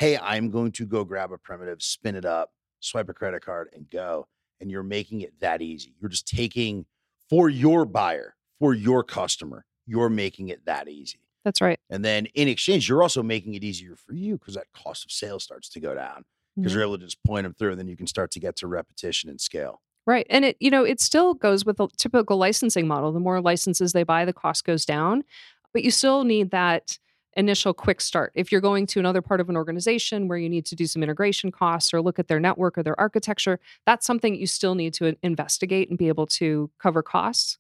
hey, 0.01 0.17
I'm 0.17 0.49
going 0.49 0.71
to 0.71 0.87
go 0.87 1.03
grab 1.03 1.31
a 1.31 1.37
primitive, 1.37 1.83
spin 1.83 2.15
it 2.15 2.25
up, 2.25 2.49
swipe 2.79 3.07
a 3.07 3.13
credit 3.13 3.45
card, 3.45 3.69
and 3.71 3.87
go. 3.87 4.25
And 4.59 4.71
you're 4.71 4.81
making 4.81 5.21
it 5.21 5.39
that 5.41 5.61
easy. 5.61 5.93
You're 6.01 6.09
just 6.09 6.27
taking 6.27 6.87
for 7.29 7.49
your 7.49 7.85
buyer, 7.85 8.35
for 8.57 8.73
your 8.73 9.03
customer, 9.03 9.63
you're 9.85 10.09
making 10.09 10.49
it 10.49 10.65
that 10.65 10.87
easy. 10.87 11.19
That's 11.45 11.61
right. 11.61 11.79
And 11.91 12.03
then 12.03 12.25
in 12.33 12.47
exchange, 12.47 12.89
you're 12.89 13.03
also 13.03 13.21
making 13.21 13.53
it 13.53 13.63
easier 13.63 13.95
for 13.95 14.13
you 14.13 14.39
because 14.39 14.55
that 14.55 14.65
cost 14.73 15.05
of 15.05 15.11
sale 15.11 15.39
starts 15.39 15.69
to 15.69 15.79
go 15.79 15.93
down 15.93 16.25
because 16.55 16.71
mm-hmm. 16.71 16.79
you're 16.79 16.87
able 16.87 16.97
to 16.97 17.05
just 17.05 17.23
point 17.23 17.43
them 17.43 17.53
through 17.53 17.69
and 17.69 17.79
then 17.79 17.87
you 17.87 17.95
can 17.95 18.07
start 18.07 18.31
to 18.31 18.39
get 18.39 18.55
to 18.55 18.65
repetition 18.67 19.29
and 19.29 19.39
scale. 19.39 19.83
Right. 20.07 20.25
And 20.31 20.45
it, 20.45 20.57
you 20.59 20.71
know, 20.71 20.83
it 20.83 20.99
still 20.99 21.35
goes 21.35 21.63
with 21.63 21.79
a 21.79 21.87
typical 21.95 22.37
licensing 22.37 22.87
model. 22.87 23.11
The 23.11 23.19
more 23.19 23.39
licenses 23.39 23.93
they 23.93 24.03
buy, 24.03 24.25
the 24.25 24.33
cost 24.33 24.65
goes 24.65 24.83
down. 24.83 25.25
But 25.73 25.83
you 25.83 25.91
still 25.91 26.23
need 26.23 26.49
that 26.49 26.97
initial 27.35 27.73
quick 27.73 28.01
start. 28.01 28.31
If 28.35 28.51
you're 28.51 28.61
going 28.61 28.85
to 28.87 28.99
another 28.99 29.21
part 29.21 29.39
of 29.39 29.49
an 29.49 29.55
organization 29.55 30.27
where 30.27 30.37
you 30.37 30.49
need 30.49 30.65
to 30.67 30.75
do 30.75 30.85
some 30.85 31.01
integration 31.03 31.51
costs 31.51 31.93
or 31.93 32.01
look 32.01 32.19
at 32.19 32.27
their 32.27 32.39
network 32.39 32.77
or 32.77 32.83
their 32.83 32.99
architecture, 32.99 33.59
that's 33.85 34.05
something 34.05 34.35
you 34.35 34.47
still 34.47 34.75
need 34.75 34.93
to 34.95 35.15
investigate 35.23 35.89
and 35.89 35.97
be 35.97 36.07
able 36.07 36.27
to 36.27 36.69
cover 36.79 37.01
costs 37.01 37.57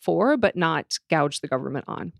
for, 0.00 0.36
but 0.36 0.56
not 0.56 0.98
gouge 1.08 1.40
the 1.40 1.48
government 1.48 1.84
on. 1.88 2.12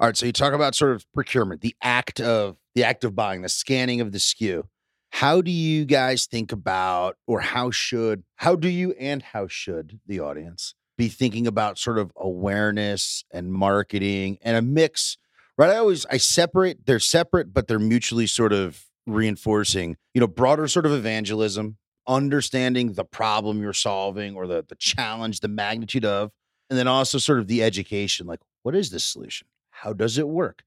All 0.00 0.08
right. 0.08 0.16
So 0.16 0.26
you 0.26 0.32
talk 0.32 0.52
about 0.52 0.74
sort 0.74 0.92
of 0.92 1.10
procurement, 1.12 1.60
the 1.60 1.76
act 1.80 2.20
of 2.20 2.56
the 2.74 2.84
act 2.84 3.04
of 3.04 3.14
buying, 3.14 3.42
the 3.42 3.48
scanning 3.48 4.00
of 4.00 4.10
the 4.12 4.18
SKU. 4.18 4.64
How 5.12 5.40
do 5.40 5.52
you 5.52 5.84
guys 5.84 6.26
think 6.26 6.50
about, 6.50 7.16
or 7.28 7.40
how 7.40 7.70
should, 7.70 8.24
how 8.34 8.56
do 8.56 8.68
you 8.68 8.92
and 8.98 9.22
how 9.22 9.46
should 9.46 10.00
the 10.06 10.18
audience 10.18 10.74
be 10.98 11.06
thinking 11.08 11.46
about 11.46 11.78
sort 11.78 11.98
of 11.98 12.12
awareness 12.16 13.24
and 13.30 13.52
marketing 13.52 14.38
and 14.42 14.56
a 14.56 14.62
mix 14.62 15.16
right? 15.58 15.70
I 15.70 15.76
always 15.76 16.06
I 16.06 16.16
separate. 16.16 16.86
They're 16.86 16.98
separate, 16.98 17.52
but 17.52 17.68
they're 17.68 17.78
mutually 17.78 18.26
sort 18.26 18.52
of 18.52 18.84
reinforcing. 19.06 19.96
You 20.12 20.20
know, 20.20 20.26
broader 20.26 20.68
sort 20.68 20.86
of 20.86 20.92
evangelism, 20.92 21.76
understanding 22.06 22.92
the 22.92 23.04
problem 23.04 23.60
you're 23.60 23.72
solving 23.72 24.34
or 24.34 24.46
the 24.46 24.64
the 24.66 24.76
challenge, 24.76 25.40
the 25.40 25.48
magnitude 25.48 26.04
of, 26.04 26.30
and 26.70 26.78
then 26.78 26.88
also 26.88 27.18
sort 27.18 27.38
of 27.38 27.46
the 27.46 27.62
education. 27.62 28.26
Like, 28.26 28.40
what 28.62 28.74
is 28.74 28.90
this 28.90 29.04
solution? 29.04 29.46
How 29.70 29.92
does 29.92 30.18
it 30.18 30.28
work? 30.28 30.62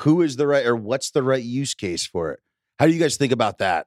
Who 0.00 0.22
is 0.22 0.36
the 0.36 0.46
right 0.46 0.66
or 0.66 0.76
what's 0.76 1.10
the 1.10 1.22
right 1.22 1.42
use 1.42 1.74
case 1.74 2.06
for 2.06 2.30
it? 2.32 2.40
How 2.78 2.86
do 2.86 2.92
you 2.92 3.00
guys 3.00 3.16
think 3.16 3.32
about 3.32 3.58
that? 3.58 3.86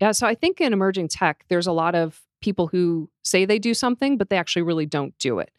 Yeah, 0.00 0.12
so 0.12 0.28
I 0.28 0.36
think 0.36 0.60
in 0.60 0.72
emerging 0.72 1.08
tech, 1.08 1.44
there's 1.48 1.66
a 1.66 1.72
lot 1.72 1.96
of 1.96 2.20
people 2.40 2.68
who 2.68 3.10
say 3.22 3.44
they 3.44 3.58
do 3.58 3.74
something, 3.74 4.16
but 4.16 4.30
they 4.30 4.36
actually 4.36 4.62
really 4.62 4.86
don't 4.86 5.18
do 5.18 5.40
it 5.40 5.50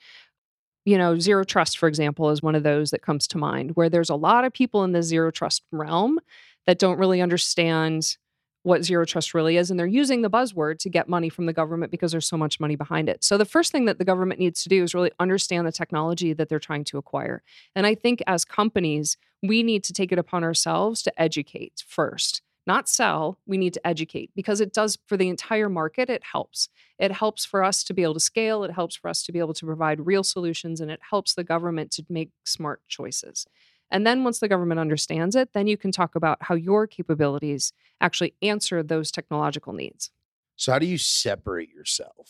you 0.89 0.97
know, 0.97 1.19
zero 1.19 1.43
trust, 1.43 1.77
for 1.77 1.87
example, 1.87 2.31
is 2.31 2.41
one 2.41 2.55
of 2.55 2.63
those 2.63 2.89
that 2.89 3.03
comes 3.03 3.27
to 3.27 3.37
mind 3.37 3.75
where 3.75 3.89
there's 3.89 4.09
a 4.09 4.15
lot 4.15 4.43
of 4.43 4.51
people 4.51 4.83
in 4.83 4.91
the 4.91 5.03
zero 5.03 5.29
trust 5.29 5.61
realm 5.71 6.19
that 6.65 6.79
don't 6.79 6.97
really 6.97 7.21
understand 7.21 8.17
what 8.63 8.83
zero 8.83 9.05
trust 9.05 9.35
really 9.35 9.55
is. 9.55 9.69
And 9.69 9.79
they're 9.79 9.85
using 9.85 10.23
the 10.23 10.31
buzzword 10.31 10.79
to 10.79 10.89
get 10.89 11.07
money 11.07 11.29
from 11.29 11.45
the 11.45 11.53
government 11.53 11.91
because 11.91 12.11
there's 12.11 12.27
so 12.27 12.37
much 12.37 12.59
money 12.59 12.75
behind 12.75 13.07
it. 13.07 13.23
So 13.23 13.37
the 13.37 13.45
first 13.45 13.71
thing 13.71 13.85
that 13.85 13.99
the 13.99 14.03
government 14.03 14.39
needs 14.39 14.63
to 14.63 14.69
do 14.69 14.81
is 14.81 14.95
really 14.95 15.11
understand 15.19 15.67
the 15.67 15.71
technology 15.71 16.33
that 16.33 16.49
they're 16.49 16.57
trying 16.57 16.85
to 16.85 16.97
acquire. 16.97 17.43
And 17.75 17.85
I 17.85 17.93
think 17.93 18.23
as 18.25 18.43
companies, 18.43 19.15
we 19.43 19.61
need 19.61 19.83
to 19.83 19.93
take 19.93 20.11
it 20.11 20.17
upon 20.17 20.43
ourselves 20.43 21.03
to 21.03 21.21
educate 21.21 21.83
first 21.87 22.41
not 22.69 22.87
sell. 22.87 23.39
We 23.47 23.57
need 23.57 23.73
to 23.73 23.85
educate 23.85 24.29
because 24.35 24.61
it 24.61 24.73
does 24.73 24.99
for 25.07 25.17
the 25.17 25.27
entire 25.27 25.69
market, 25.69 26.07
it 26.07 26.23
helps. 26.23 26.69
It 26.99 27.11
helps 27.11 27.43
for 27.43 27.63
us 27.63 27.83
to 27.85 27.95
be 27.95 28.03
able 28.03 28.13
to 28.13 28.19
scale, 28.19 28.63
it 28.63 28.71
helps 28.71 28.95
for 28.95 29.09
us 29.09 29.23
to 29.23 29.31
be 29.31 29.39
able 29.39 29.55
to 29.55 29.65
provide 29.65 30.05
real 30.05 30.23
solutions, 30.23 30.79
and 30.79 30.91
it 30.91 30.99
helps 31.09 31.33
the 31.33 31.43
government 31.43 31.89
to 31.93 32.05
make 32.09 32.29
smart 32.45 32.81
choices. 32.87 33.47
And 33.89 34.05
then 34.05 34.23
once 34.23 34.37
the 34.37 34.47
government 34.47 34.79
understands 34.79 35.35
it, 35.35 35.49
then 35.53 35.65
you 35.65 35.77
can 35.77 35.91
talk 35.91 36.13
about 36.13 36.37
how 36.41 36.53
your 36.53 36.85
capabilities 36.85 37.73
actually 37.99 38.35
answer 38.43 38.83
those 38.83 39.09
technological 39.09 39.73
needs. 39.73 40.11
So, 40.55 40.71
how 40.71 40.77
do 40.77 40.85
you 40.85 40.99
separate 40.99 41.73
yourself? 41.73 42.29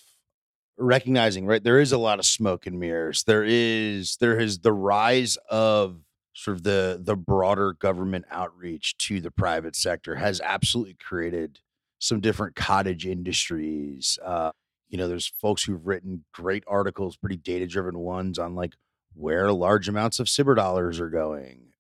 Recognizing, 0.78 1.46
right, 1.48 1.62
there 1.62 1.82
is 1.82 1.92
a 1.92 1.98
lot 1.98 2.20
of 2.20 2.26
smoke 2.26 2.66
and 2.66 2.80
mirrors. 2.80 3.26
There 3.26 3.44
is, 3.46 4.16
there 4.22 4.40
is 4.40 4.60
the 4.60 4.72
rise 4.72 5.38
of 5.50 6.00
sort 6.40 6.58
of 6.58 6.64
the 6.64 7.00
the 7.02 7.18
broader 7.18 7.74
government 7.74 8.26
outreach 8.32 8.98
to 8.98 9.20
the 9.20 9.32
private 9.32 9.76
sector 9.76 10.16
has 10.16 10.40
absolutely 10.42 10.94
created 10.94 11.60
some 12.00 12.22
different 12.22 12.56
cottage 12.56 13.06
industries. 13.06 14.18
Uh, 14.24 14.52
you 14.88 14.98
know, 14.98 15.08
there's 15.08 15.28
folks 15.28 15.64
who've 15.64 15.86
written 15.86 16.24
great 16.34 16.64
articles, 16.66 17.18
pretty 17.18 17.36
data 17.36 17.68
driven 17.68 18.00
ones 18.00 18.40
on 18.40 18.56
like 18.56 18.74
where 19.14 19.52
large 19.52 19.90
amounts 19.90 20.20
of 20.20 20.28
cyber 20.28 20.56
dollars 20.56 21.00
are 21.00 21.10
going. 21.10 21.74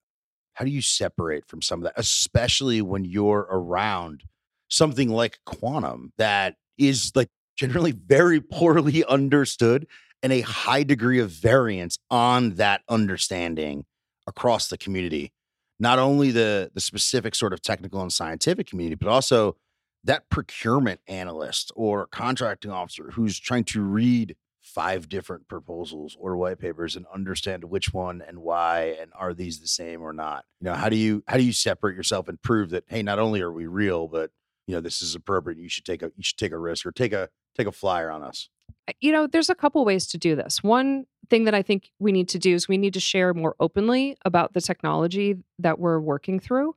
How 0.54 0.66
do 0.66 0.72
you 0.72 0.82
separate 0.82 1.46
from 1.48 1.62
some 1.62 1.80
of 1.80 1.84
that, 1.86 1.94
especially 1.96 2.82
when 2.82 3.06
you're 3.06 3.48
around 3.50 4.24
something 4.68 5.08
like 5.08 5.40
quantum 5.46 6.12
that 6.18 6.56
is 6.78 7.14
like 7.16 7.30
generally 7.56 7.94
very 7.94 8.42
poorly 8.42 9.06
understood 9.10 9.88
and 10.22 10.34
a 10.34 10.42
high 10.42 10.84
degree 10.84 11.20
of 11.20 11.32
variance 11.32 11.98
on 12.12 12.56
that 12.56 12.82
understanding 12.90 13.86
across 14.30 14.70
the 14.70 14.78
community 14.78 15.34
not 15.80 16.00
only 16.00 16.32
the 16.32 16.72
the 16.74 16.82
specific 16.82 17.36
sort 17.36 17.52
of 17.52 17.62
technical 17.62 18.02
and 18.02 18.14
scientific 18.14 18.68
community 18.68 18.96
but 18.96 19.10
also 19.10 19.56
that 20.04 20.30
procurement 20.30 21.02
analyst 21.08 21.72
or 21.76 22.08
contracting 22.08 22.72
officer 22.72 23.12
who's 23.12 23.38
trying 23.40 23.64
to 23.66 23.82
read 23.82 24.36
five 24.62 25.10
different 25.10 25.48
proposals 25.48 26.16
or 26.20 26.38
white 26.38 26.60
papers 26.60 26.96
and 26.96 27.06
understand 27.14 27.64
which 27.64 27.94
one 27.94 28.22
and 28.26 28.40
why 28.40 28.96
and 29.02 29.12
are 29.16 29.34
these 29.34 29.60
the 29.60 29.68
same 29.68 30.02
or 30.02 30.14
not. 30.14 30.46
You 30.62 30.66
know 30.66 30.74
how 30.74 30.90
do 30.90 30.96
you 30.96 31.24
how 31.28 31.38
do 31.38 31.44
you 31.44 31.54
separate 31.54 31.96
yourself 31.96 32.28
and 32.28 32.42
prove 32.42 32.70
that 32.70 32.84
hey 32.88 33.02
not 33.02 33.20
only 33.20 33.42
are 33.42 33.52
we 33.52 33.68
real 33.68 34.08
but 34.08 34.32
you 34.68 34.76
know 34.76 34.82
this 34.82 35.02
is 35.02 35.16
appropriate 35.16 35.60
you 35.60 35.70
should 35.70 35.86
take 35.86 36.02
a 36.02 36.12
you 36.16 36.24
should 36.24 36.38
take 36.38 36.52
a 36.52 36.58
risk 36.58 36.86
or 36.86 36.92
take 36.92 37.14
a 37.14 37.30
take 37.58 37.68
a 37.68 37.72
flyer 37.72 38.12
on 38.12 38.24
us? 38.24 38.50
Uh, 38.88 38.94
you 39.02 39.12
know 39.12 39.28
there's 39.28 39.50
a 39.50 39.56
couple 39.56 39.84
ways 39.84 40.08
to 40.08 40.18
do 40.18 40.36
this. 40.36 40.62
One 40.64 41.06
thing 41.30 41.46
that 41.46 41.54
I 41.54 41.62
think 41.62 41.92
we 42.00 42.12
need 42.12 42.30
to 42.30 42.40
do 42.40 42.54
is 42.54 42.68
we 42.68 42.78
need 42.78 42.94
to 42.94 43.00
share 43.00 43.34
more 43.34 43.56
openly 43.60 44.18
about 44.26 44.54
the 44.54 44.62
technology 44.62 45.38
that 45.60 45.80
we're 45.80 46.00
working 46.00 46.40
through. 46.40 46.76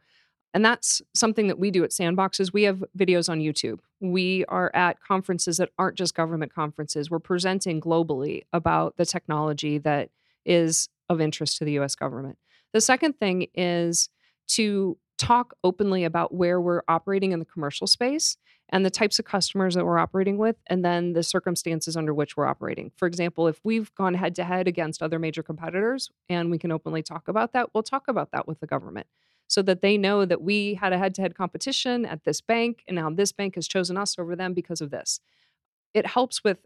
And 0.55 0.65
that's 0.65 1.01
something 1.15 1.47
that 1.49 1.59
we 1.59 1.71
do 1.71 1.83
at 1.83 1.91
Sandboxes. 1.91 2.53
We 2.53 2.65
have 2.65 2.85
videos 2.97 3.31
on 3.31 3.41
YouTube. 3.41 3.79
We 4.01 4.45
are 4.47 4.71
at 4.75 5.01
conferences 5.01 5.57
that 5.57 5.71
aren't 5.79 5.97
just 5.97 6.15
government 6.15 6.55
conferences. 6.55 7.11
We're 7.11 7.21
presenting 7.21 7.81
globally 7.81 8.43
about 8.53 8.97
the 8.99 9.07
technology 9.07 9.79
that 9.79 10.11
is 10.45 10.89
of 11.09 11.21
interest 11.21 11.57
to 11.59 11.65
the 11.65 11.79
US 11.79 11.95
government. 11.95 12.37
The 12.73 12.81
second 12.81 13.19
thing 13.19 13.47
is 13.55 14.11
to 14.49 14.99
talk 15.19 15.55
openly 15.65 16.05
about 16.05 16.35
where 16.35 16.61
we're 16.61 16.83
operating 16.89 17.33
in 17.33 17.39
the 17.39 17.45
commercial 17.45 17.87
space 17.87 18.37
and 18.73 18.87
the 18.87 18.91
types 18.91 19.19
of 19.19 19.27
customers 19.27 19.75
that 19.75 19.85
we're 19.85 19.99
operating 19.99 20.39
with, 20.39 20.57
and 20.67 20.83
then 20.83 21.13
the 21.13 21.23
circumstances 21.23 21.95
under 21.95 22.15
which 22.15 22.37
we're 22.37 22.47
operating. 22.47 22.91
For 22.97 23.07
example, 23.07 23.47
if 23.47 23.61
we've 23.63 23.95
gone 23.95 24.15
head 24.15 24.35
to 24.37 24.45
head 24.45 24.67
against 24.67 25.03
other 25.03 25.19
major 25.19 25.43
competitors 25.43 26.11
and 26.31 26.51
we 26.51 26.59
can 26.59 26.73
openly 26.73 27.03
talk 27.03 27.29
about 27.29 27.53
that, 27.53 27.69
we'll 27.75 27.83
talk 27.83 28.09
about 28.09 28.33
that 28.33 28.49
with 28.49 28.61
the 28.61 28.67
government 28.67 29.07
so 29.47 29.61
that 29.61 29.83
they 29.83 29.99
know 29.99 30.25
that 30.25 30.41
we 30.41 30.75
had 30.75 30.95
a 30.95 30.99
head 30.99 31.15
to 31.15 31.21
head 31.21 31.35
competition 31.35 32.07
at 32.07 32.25
this 32.25 32.41
bank 32.41 32.83
and 32.89 32.95
now 32.95 33.11
this 33.11 33.33
bank 33.33 33.55
has 33.57 33.69
chosen 33.69 33.99
us 33.99 34.19
over 34.19 34.35
them 34.35 34.55
because 34.55 34.81
of 34.81 34.91
this. 34.91 35.21
It 35.93 36.07
helps 36.07 36.43
with 36.43 36.57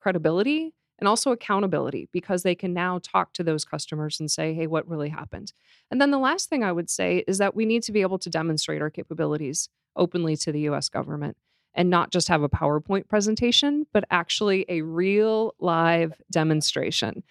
credibility 0.00 0.74
and 0.98 1.06
also 1.06 1.30
accountability 1.30 2.08
because 2.12 2.42
they 2.42 2.56
can 2.56 2.72
now 2.72 2.98
talk 2.98 3.32
to 3.34 3.44
those 3.44 3.64
customers 3.64 4.18
and 4.18 4.28
say, 4.28 4.52
hey, 4.52 4.66
what 4.66 4.88
really 4.88 5.10
happened? 5.10 5.52
And 5.92 6.00
then 6.00 6.10
the 6.10 6.18
last 6.18 6.48
thing 6.48 6.64
I 6.64 6.72
would 6.72 6.90
say 6.90 7.22
is 7.28 7.38
that 7.38 7.54
we 7.54 7.64
need 7.64 7.84
to 7.84 7.92
be 7.92 8.02
able 8.02 8.18
to 8.18 8.30
demonstrate 8.30 8.82
our 8.82 8.90
capabilities 8.90 9.68
openly 9.98 10.36
to 10.36 10.52
the 10.52 10.60
US 10.60 10.88
government 10.88 11.36
and 11.74 11.90
not 11.90 12.10
just 12.10 12.28
have 12.28 12.42
a 12.42 12.48
PowerPoint 12.48 13.08
presentation, 13.08 13.86
but 13.92 14.04
actually 14.10 14.64
a 14.68 14.82
real 14.82 15.54
live 15.60 16.12
demonstration. 16.30 17.22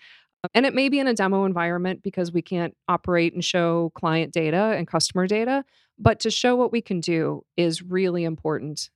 And 0.53 0.65
it 0.65 0.73
may 0.73 0.87
be 0.89 0.99
in 0.99 1.07
a 1.07 1.13
demo 1.13 1.45
environment 1.45 2.03
because 2.03 2.31
we 2.31 2.41
can't 2.41 2.75
operate 2.87 3.33
and 3.33 3.43
show 3.43 3.91
client 3.95 4.31
data 4.31 4.73
and 4.77 4.87
customer 4.87 5.27
data, 5.27 5.65
but 5.97 6.19
to 6.21 6.31
show 6.31 6.55
what 6.55 6.71
we 6.71 6.81
can 6.81 6.99
do 6.99 7.43
is 7.57 7.81
really 7.81 8.23
important 8.23 8.89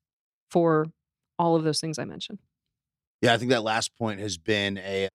for 0.50 0.86
all 1.40 1.56
of 1.56 1.64
those 1.64 1.82
things 1.82 1.98
I 1.98 2.06
mentioned. 2.06 2.40
Yeah, 3.22 3.34
I 3.34 3.38
think 3.38 3.52
that 3.52 3.64
last 3.64 3.98
point 3.98 4.20
has 4.20 4.38
been 4.38 4.78
a 4.78 5.10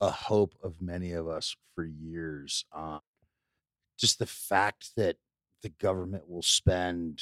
a 0.00 0.10
hope 0.10 0.54
of 0.62 0.80
many 0.80 1.12
of 1.12 1.28
us 1.28 1.54
for 1.74 1.84
years. 1.84 2.64
Uh, 2.72 3.00
just 3.98 4.18
the 4.18 4.26
fact 4.26 4.90
that 4.96 5.16
the 5.62 5.68
government 5.68 6.28
will 6.28 6.42
spend 6.42 7.20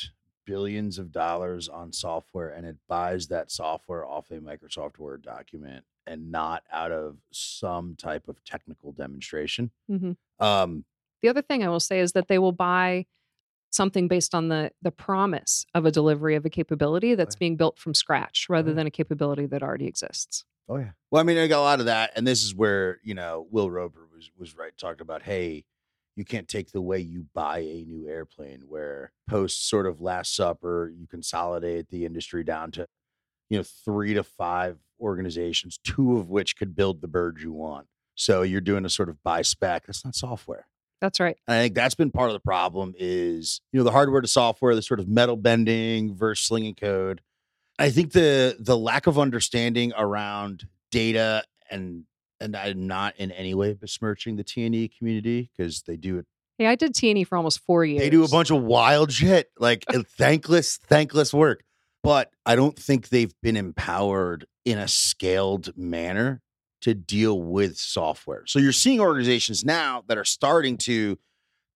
billions 0.49 0.99
of 0.99 1.13
dollars 1.13 1.69
on 1.69 1.93
software 1.93 2.49
and 2.49 2.65
it 2.65 2.77
buys 2.89 3.27
that 3.29 3.51
software 3.51 4.07
off 4.07 4.31
a 4.31 4.37
Microsoft 4.37 4.99
Word 4.99 5.21
document 5.21 5.85
and 6.07 6.33
not 6.33 6.63
out 6.73 6.91
of 6.91 7.19
some 7.31 7.95
type 7.97 8.29
of 8.29 8.43
technical 8.45 8.93
demonstration. 8.93 9.71
Mm-hmm. 9.91 10.13
Um, 10.43 10.87
the 11.21 11.29
other 11.29 11.43
thing 11.43 11.63
I 11.63 11.69
will 11.69 11.81
say 11.81 12.01
is 12.01 12.13
that 12.13 12.29
they 12.29 12.39
will 12.39 12.53
buy 12.53 13.05
something 13.71 14.09
based 14.09 14.35
on 14.35 14.49
the 14.49 14.71
the 14.81 14.91
promise 14.91 15.67
of 15.75 15.85
a 15.85 15.91
delivery 15.91 16.35
of 16.35 16.47
a 16.47 16.51
capability 16.51 17.15
that's 17.15 17.37
being 17.37 17.57
built 17.57 17.79
from 17.79 17.93
scratch 17.93 18.47
rather 18.49 18.73
than 18.73 18.87
a 18.87 18.91
capability 18.91 19.45
that 19.45 19.63
already 19.63 19.87
exists. 19.87 20.47
Oh 20.67 20.79
yeah. 20.79 20.93
Well, 21.11 21.21
I 21.21 21.25
mean, 21.25 21.37
I 21.37 21.47
got 21.47 21.61
a 21.61 21.69
lot 21.69 21.81
of 21.81 21.87
that, 21.87 22.13
and 22.17 22.27
this 22.27 22.43
is 22.43 22.55
where 22.55 23.01
you 23.03 23.13
know 23.13 23.47
Will 23.51 23.71
Roper 23.71 24.09
was 24.15 24.31
was 24.39 24.57
right. 24.57 24.73
talking 24.79 25.03
about, 25.03 25.21
hey, 25.21 25.67
you 26.19 26.25
can't 26.25 26.49
take 26.49 26.73
the 26.73 26.83
way 26.83 26.99
you 26.99 27.27
buy 27.33 27.61
a 27.61 27.85
new 27.85 28.09
airplane 28.09 28.63
where 28.67 29.13
post 29.29 29.69
sort 29.69 29.87
of 29.87 30.01
last 30.01 30.35
supper 30.35 30.93
you 30.93 31.07
consolidate 31.07 31.89
the 31.91 32.05
industry 32.05 32.43
down 32.43 32.73
to 32.73 32.89
you 33.49 33.57
know 33.57 33.63
three 33.63 34.15
to 34.15 34.25
five 34.25 34.79
organizations 35.01 35.79
two 35.79 36.19
of 36.19 36.29
which 36.29 36.57
could 36.57 36.75
build 36.75 37.01
the 37.01 37.07
bird 37.07 37.39
you 37.41 37.53
want. 37.53 37.87
So 38.17 38.43
you're 38.43 38.61
doing 38.61 38.85
a 38.85 38.89
sort 38.91 39.09
of 39.09 39.23
buy 39.23 39.43
spec. 39.43 39.87
That's 39.87 40.05
not 40.05 40.17
software. 40.17 40.67
That's 41.01 41.21
right. 41.21 41.37
And 41.47 41.57
i 41.57 41.63
think 41.63 41.77
that's 41.77 41.95
been 41.95 42.11
part 42.11 42.31
of 42.31 42.35
the 42.35 42.41
problem 42.41 42.95
is 42.99 43.61
you 43.73 43.79
know 43.79 43.85
the 43.85 43.93
hardware 43.93 44.21
to 44.21 44.27
software 44.27 44.75
the 44.75 44.83
sort 44.83 44.99
of 44.99 45.07
metal 45.07 45.37
bending 45.37 46.17
versus 46.17 46.45
slinging 46.45 46.75
code. 46.75 47.23
I 47.79 47.91
think 47.91 48.11
the 48.11 48.57
the 48.59 48.77
lack 48.77 49.07
of 49.07 49.21
understanding 49.21 49.93
around 49.97 50.67
data 50.91 51.45
and 51.71 52.07
and 52.41 52.57
I'm 52.57 52.87
not 52.87 53.15
in 53.17 53.31
any 53.33 53.55
way 53.55 53.73
besmirching 53.75 54.37
the 54.37 54.45
T&E 54.45 54.89
community 54.89 55.51
because 55.57 55.83
they 55.83 55.97
do 55.97 56.19
it. 56.19 56.27
Yeah, 56.59 56.71
I 56.71 56.75
did 56.75 56.95
T&E 56.95 57.25
for 57.25 57.37
almost 57.37 57.61
four 57.61 57.85
years. 57.85 58.01
They 58.01 58.11
do 58.11 58.25
a 58.25 58.29
bunch 58.29 58.51
of 58.51 58.63
wild 58.63 59.13
shit, 59.13 59.51
like 59.59 59.85
uh, 59.95 60.03
thankless, 60.17 60.77
thankless 60.77 61.33
work. 61.33 61.63
But 62.03 62.31
I 62.47 62.57
don't 62.57 62.79
think 62.79 63.09
they've 63.09 63.35
been 63.43 63.57
empowered 63.57 64.47
in 64.65 64.79
a 64.79 64.89
scaled 64.89 65.77
manner 65.77 66.43
to 66.83 66.95
deal 66.95 67.41
with 67.41 67.77
software. 67.77 68.45
So 68.47 68.59
you're 68.59 68.73
seeing 68.73 69.01
organizations 69.01 69.65
now 69.65 70.05
that 70.07 70.17
are 70.17 70.25
starting 70.25 70.77
to 70.79 71.19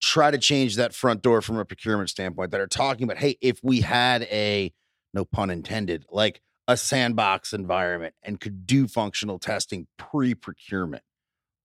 try 0.00 0.30
to 0.30 0.38
change 0.38 0.76
that 0.76 0.94
front 0.94 1.22
door 1.22 1.42
from 1.42 1.58
a 1.58 1.64
procurement 1.64 2.10
standpoint 2.10 2.50
that 2.50 2.60
are 2.60 2.66
talking 2.66 3.04
about, 3.04 3.18
hey, 3.18 3.36
if 3.40 3.60
we 3.62 3.80
had 3.80 4.22
a 4.24 4.72
no 5.14 5.24
pun 5.24 5.50
intended, 5.50 6.04
like 6.10 6.40
a 6.72 6.76
sandbox 6.76 7.52
environment 7.52 8.14
and 8.22 8.40
could 8.40 8.66
do 8.66 8.88
functional 8.88 9.38
testing 9.38 9.86
pre 9.98 10.34
procurement, 10.34 11.02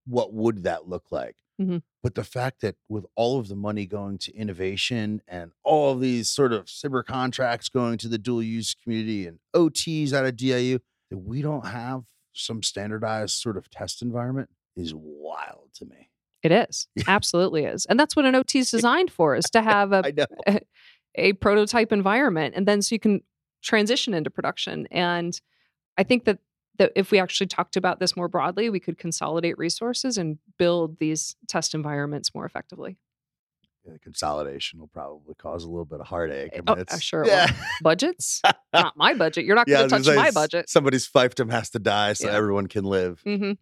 what 0.06 0.32
would 0.34 0.64
that 0.64 0.86
look 0.86 1.06
like? 1.10 1.36
Mm-hmm. 1.60 1.78
But 2.02 2.14
the 2.14 2.24
fact 2.24 2.60
that 2.60 2.76
with 2.88 3.06
all 3.16 3.40
of 3.40 3.48
the 3.48 3.56
money 3.56 3.86
going 3.86 4.18
to 4.18 4.36
innovation 4.36 5.22
and 5.26 5.50
all 5.64 5.92
of 5.92 6.00
these 6.00 6.30
sort 6.30 6.52
of 6.52 6.66
cyber 6.66 7.04
contracts 7.04 7.68
going 7.68 7.98
to 7.98 8.08
the 8.08 8.18
dual 8.18 8.42
use 8.42 8.74
community 8.74 9.26
and 9.26 9.38
OTs 9.56 10.12
out 10.12 10.26
of 10.26 10.36
DIU, 10.36 10.78
that 11.10 11.18
we 11.18 11.42
don't 11.42 11.66
have 11.66 12.04
some 12.32 12.62
standardized 12.62 13.34
sort 13.34 13.56
of 13.56 13.68
test 13.70 14.02
environment 14.02 14.50
is 14.76 14.94
wild 14.94 15.70
to 15.74 15.86
me. 15.86 16.10
It 16.42 16.52
is. 16.52 16.86
Absolutely 17.08 17.64
is. 17.64 17.86
And 17.86 17.98
that's 17.98 18.14
what 18.14 18.26
an 18.26 18.34
OT 18.34 18.60
is 18.60 18.70
designed 18.70 19.10
for 19.10 19.34
is 19.34 19.46
to 19.50 19.62
have 19.62 19.92
a, 19.92 20.12
a, 20.46 20.60
a 21.14 21.32
prototype 21.32 21.92
environment. 21.92 22.54
And 22.56 22.68
then 22.68 22.82
so 22.82 22.94
you 22.94 23.00
can 23.00 23.22
transition 23.62 24.14
into 24.14 24.30
production. 24.30 24.86
And 24.90 25.38
I 25.96 26.02
think 26.04 26.24
that 26.24 26.38
that 26.78 26.92
if 26.94 27.10
we 27.10 27.18
actually 27.18 27.48
talked 27.48 27.76
about 27.76 27.98
this 27.98 28.14
more 28.16 28.28
broadly, 28.28 28.70
we 28.70 28.78
could 28.78 28.98
consolidate 28.98 29.58
resources 29.58 30.16
and 30.16 30.38
build 30.58 30.98
these 31.00 31.34
test 31.48 31.74
environments 31.74 32.32
more 32.34 32.44
effectively. 32.46 32.96
Yeah, 33.84 33.94
consolidation 34.00 34.78
will 34.78 34.86
probably 34.86 35.34
cause 35.34 35.64
a 35.64 35.68
little 35.68 35.84
bit 35.84 35.98
of 36.00 36.06
heartache. 36.06 36.50
I 36.52 36.56
mean, 36.58 36.64
Oh, 36.68 36.72
it's- 36.74 37.02
sure 37.02 37.26
Yeah. 37.26 37.50
Budgets? 37.82 38.40
Not 38.72 38.96
my 38.96 39.14
budget. 39.14 39.44
You're 39.44 39.56
not 39.56 39.66
going 39.66 39.88
to 39.88 39.90
gonna 39.90 40.04
touch 40.04 40.14
my 40.16 40.30
budget. 40.30 40.68
Somebody's 40.70 41.08
fiefdom 41.08 41.50
has 41.50 41.70
to 41.70 41.80
die 41.80 42.12
so 42.12 42.28
Yeah. 42.28 42.34
everyone 42.36 42.68
can 42.68 42.84
live. 42.84 43.22
hmm 43.22 43.52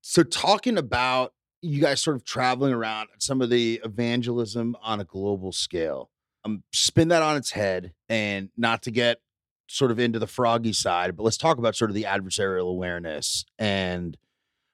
So, 0.00 0.22
talking 0.22 0.78
about 0.78 1.34
you 1.60 1.80
guys 1.82 2.00
sort 2.02 2.16
of 2.16 2.24
traveling 2.24 2.72
around 2.72 3.08
some 3.18 3.42
of 3.42 3.50
the 3.50 3.80
evangelism 3.84 4.76
on 4.80 5.00
a 5.00 5.04
global 5.04 5.52
scale, 5.52 6.10
um, 6.46 6.62
spin 6.72 7.08
that 7.08 7.22
on 7.22 7.36
its 7.36 7.50
head 7.50 7.92
and 8.08 8.50
not 8.56 8.82
to 8.82 8.90
get 8.90 9.18
sort 9.68 9.90
of 9.90 9.98
into 9.98 10.18
the 10.18 10.26
froggy 10.26 10.72
side, 10.72 11.16
but 11.16 11.24
let's 11.24 11.36
talk 11.36 11.58
about 11.58 11.74
sort 11.74 11.90
of 11.90 11.94
the 11.94 12.04
adversarial 12.04 12.70
awareness. 12.70 13.44
And 13.58 14.16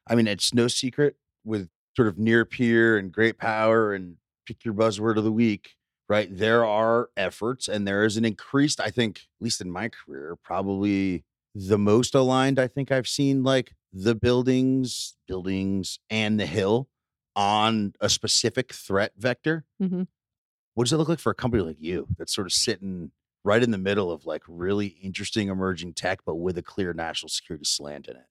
I 0.07 0.15
mean, 0.15 0.27
it's 0.27 0.53
no 0.53 0.69
secret 0.69 1.17
with 1.45 1.69
sort 1.97 2.09
of 2.09 2.19
near 2.19 2.45
peer 2.45 2.99
and 2.99 3.11
great 3.11 3.39
power 3.39 3.95
and 3.95 4.17
pick 4.47 4.65
your 4.65 4.75
buzzword 4.75 5.17
of 5.17 5.25
the 5.25 5.33
week, 5.33 5.77
right? 6.09 6.29
There 6.31 6.65
are 6.65 7.09
efforts 7.17 7.69
and 7.69 7.89
there 7.89 8.05
is 8.05 8.17
an 8.17 8.25
increased, 8.25 8.81
I 8.81 8.91
think, 8.91 9.19
at 9.19 9.45
least 9.45 9.61
in 9.61 9.71
my 9.71 9.89
career, 9.89 10.37
probably 10.43 11.25
the 11.55 11.79
most 11.79 12.15
aligned 12.15 12.59
I 12.59 12.67
think 12.67 12.91
I've 12.91 13.09
seen 13.09 13.43
like 13.43 13.73
the 13.93 14.15
buildings, 14.15 15.17
buildings 15.27 15.99
and 16.11 16.39
the 16.39 16.47
hill 16.47 16.89
on 17.35 17.95
a 18.01 18.11
specific 18.11 18.75
threat 18.75 19.13
vector. 19.17 19.65
hmm 19.79 20.03
What 20.75 20.85
does 20.85 20.93
it 20.93 20.97
look 20.97 21.09
like 21.09 21.19
for 21.19 21.31
a 21.31 21.35
company 21.35 21.63
like 21.63 21.77
you 21.81 22.07
that's 22.19 22.35
sort 22.35 22.47
of 22.47 22.53
sitting 22.53 23.11
right 23.45 23.63
in 23.63 23.71
the 23.71 23.79
middle 23.79 24.11
of 24.11 24.25
like 24.25 24.43
really 24.47 24.87
interesting 25.03 25.49
emerging 25.49 25.95
tech, 25.95 26.21
but 26.25 26.37
with 26.37 26.57
a 26.59 26.63
clear 26.63 26.93
national 26.93 27.29
security 27.29 27.65
slant 27.65 28.09
in 28.09 28.17
it? 28.17 28.27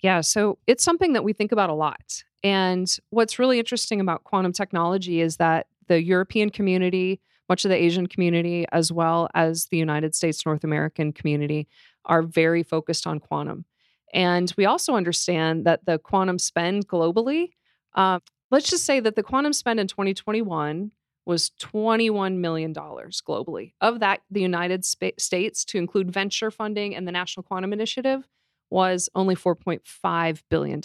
Yeah, 0.00 0.20
so 0.20 0.58
it's 0.66 0.84
something 0.84 1.14
that 1.14 1.24
we 1.24 1.32
think 1.32 1.52
about 1.52 1.70
a 1.70 1.74
lot. 1.74 2.22
And 2.44 2.94
what's 3.10 3.38
really 3.38 3.58
interesting 3.58 4.00
about 4.00 4.24
quantum 4.24 4.52
technology 4.52 5.20
is 5.20 5.38
that 5.38 5.66
the 5.88 6.02
European 6.02 6.50
community, 6.50 7.20
much 7.48 7.64
of 7.64 7.70
the 7.70 7.76
Asian 7.76 8.06
community, 8.06 8.66
as 8.72 8.92
well 8.92 9.28
as 9.34 9.66
the 9.66 9.78
United 9.78 10.14
States, 10.14 10.44
North 10.44 10.64
American 10.64 11.12
community, 11.12 11.66
are 12.04 12.22
very 12.22 12.62
focused 12.62 13.06
on 13.06 13.20
quantum. 13.20 13.64
And 14.12 14.52
we 14.56 14.66
also 14.66 14.94
understand 14.94 15.64
that 15.64 15.84
the 15.86 15.98
quantum 15.98 16.38
spend 16.38 16.88
globally, 16.88 17.50
uh, 17.94 18.20
let's 18.50 18.70
just 18.70 18.84
say 18.84 19.00
that 19.00 19.16
the 19.16 19.22
quantum 19.22 19.52
spend 19.52 19.80
in 19.80 19.88
2021 19.88 20.90
was 21.26 21.50
$21 21.60 22.36
million 22.38 22.72
globally. 22.72 23.72
Of 23.80 24.00
that, 24.00 24.20
the 24.30 24.40
United 24.40 24.84
States, 24.84 25.64
to 25.66 25.78
include 25.78 26.10
venture 26.10 26.50
funding 26.50 26.94
and 26.94 27.06
the 27.06 27.12
National 27.12 27.42
Quantum 27.42 27.72
Initiative, 27.72 28.26
was 28.70 29.08
only 29.14 29.34
$4.5 29.34 30.42
billion. 30.48 30.80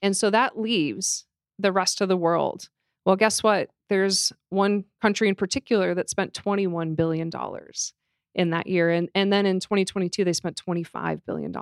And 0.00 0.16
so 0.16 0.30
that 0.30 0.58
leaves 0.58 1.26
the 1.58 1.72
rest 1.72 2.00
of 2.00 2.08
the 2.08 2.16
world. 2.16 2.70
Well, 3.04 3.16
guess 3.16 3.42
what? 3.42 3.70
There's 3.88 4.32
one 4.48 4.84
country 5.00 5.28
in 5.28 5.34
particular 5.34 5.94
that 5.94 6.08
spent 6.08 6.32
$21 6.32 6.96
billion 6.96 7.30
in 8.34 8.50
that 8.50 8.66
year. 8.66 8.90
And, 8.90 9.10
and 9.14 9.32
then 9.32 9.44
in 9.44 9.60
2022, 9.60 10.24
they 10.24 10.32
spent 10.32 10.60
$25 10.66 11.20
billion 11.26 11.54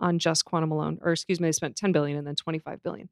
on 0.00 0.18
just 0.18 0.44
quantum 0.44 0.70
alone, 0.70 0.98
or 1.00 1.12
excuse 1.12 1.40
me, 1.40 1.48
they 1.48 1.52
spent 1.52 1.76
10 1.76 1.92
billion 1.92 2.18
and 2.18 2.26
then 2.26 2.34
25 2.34 2.82
billion. 2.82 3.08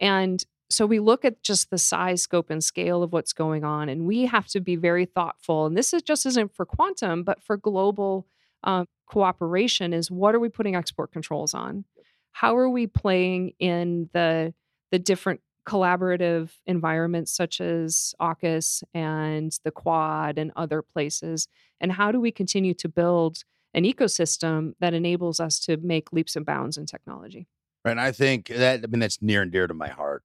And 0.00 0.44
so 0.70 0.86
we 0.86 1.00
look 1.00 1.24
at 1.24 1.42
just 1.42 1.70
the 1.70 1.78
size, 1.78 2.22
scope, 2.22 2.50
and 2.50 2.62
scale 2.62 3.02
of 3.02 3.12
what's 3.12 3.32
going 3.32 3.64
on, 3.64 3.88
and 3.88 4.06
we 4.06 4.26
have 4.26 4.46
to 4.48 4.60
be 4.60 4.76
very 4.76 5.06
thoughtful. 5.06 5.66
And 5.66 5.76
this 5.76 5.94
is 5.94 6.02
just 6.02 6.26
isn't 6.26 6.54
for 6.54 6.66
quantum, 6.66 7.22
but 7.22 7.42
for 7.42 7.56
global 7.56 8.26
um, 8.64 8.86
cooperation. 9.06 9.92
Is 9.92 10.10
what 10.10 10.34
are 10.34 10.40
we 10.40 10.48
putting 10.48 10.76
export 10.76 11.12
controls 11.12 11.54
on? 11.54 11.84
How 12.32 12.56
are 12.56 12.68
we 12.68 12.86
playing 12.86 13.52
in 13.58 14.10
the 14.12 14.52
the 14.90 14.98
different 14.98 15.40
collaborative 15.66 16.50
environments 16.66 17.30
such 17.30 17.60
as 17.60 18.14
AUKUS 18.20 18.82
and 18.94 19.58
the 19.64 19.70
Quad 19.70 20.38
and 20.38 20.52
other 20.56 20.82
places? 20.82 21.48
And 21.80 21.92
how 21.92 22.12
do 22.12 22.20
we 22.20 22.30
continue 22.30 22.74
to 22.74 22.88
build 22.88 23.44
an 23.74 23.84
ecosystem 23.84 24.72
that 24.80 24.94
enables 24.94 25.40
us 25.40 25.60
to 25.60 25.76
make 25.78 26.12
leaps 26.12 26.36
and 26.36 26.44
bounds 26.44 26.76
in 26.76 26.86
technology? 26.86 27.46
Right. 27.84 27.92
And 27.92 28.00
I 28.00 28.12
think 28.12 28.48
that 28.48 28.80
I 28.84 28.86
mean 28.86 29.00
that's 29.00 29.22
near 29.22 29.40
and 29.40 29.50
dear 29.50 29.66
to 29.66 29.74
my 29.74 29.88
heart. 29.88 30.24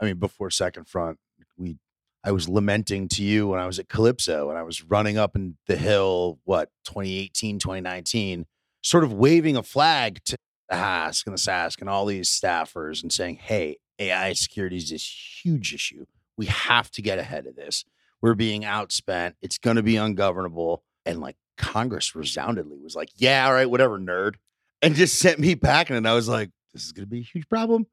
I 0.00 0.04
mean, 0.04 0.16
before 0.16 0.50
Second 0.50 0.88
Front, 0.88 1.18
we 1.56 1.78
I 2.24 2.32
was 2.32 2.48
lamenting 2.48 3.06
to 3.08 3.22
you 3.22 3.48
when 3.48 3.60
I 3.60 3.66
was 3.66 3.78
at 3.78 3.90
Calypso 3.90 4.48
and 4.48 4.58
I 4.58 4.62
was 4.62 4.82
running 4.82 5.18
up 5.18 5.36
in 5.36 5.58
the 5.66 5.76
hill, 5.76 6.40
what, 6.44 6.70
2018, 6.86 7.58
2019, 7.58 8.46
sort 8.82 9.04
of 9.04 9.12
waving 9.12 9.56
a 9.56 9.62
flag 9.62 10.24
to 10.24 10.36
the 10.70 10.76
HASC 10.76 11.26
and 11.26 11.36
the 11.36 11.40
SASC 11.40 11.80
and 11.82 11.90
all 11.90 12.06
these 12.06 12.30
staffers 12.30 13.02
and 13.02 13.12
saying, 13.12 13.36
hey, 13.36 13.76
AI 13.98 14.32
security 14.32 14.78
is 14.78 14.88
this 14.88 15.06
huge 15.44 15.74
issue. 15.74 16.06
We 16.38 16.46
have 16.46 16.90
to 16.92 17.02
get 17.02 17.18
ahead 17.18 17.46
of 17.46 17.56
this. 17.56 17.84
We're 18.22 18.34
being 18.34 18.62
outspent. 18.62 19.34
It's 19.42 19.58
going 19.58 19.76
to 19.76 19.82
be 19.82 19.96
ungovernable. 19.96 20.82
And 21.04 21.20
like 21.20 21.36
Congress 21.58 22.14
resoundingly 22.14 22.78
was 22.82 22.96
like, 22.96 23.10
yeah, 23.16 23.46
all 23.46 23.52
right, 23.52 23.70
whatever, 23.70 23.98
nerd. 23.98 24.36
And 24.80 24.94
just 24.94 25.18
sent 25.18 25.38
me 25.38 25.56
packing. 25.56 25.96
And 25.96 26.08
I 26.08 26.14
was 26.14 26.26
like, 26.26 26.48
this 26.72 26.86
is 26.86 26.92
going 26.92 27.04
to 27.04 27.10
be 27.10 27.20
a 27.20 27.22
huge 27.22 27.48
problem. 27.50 27.86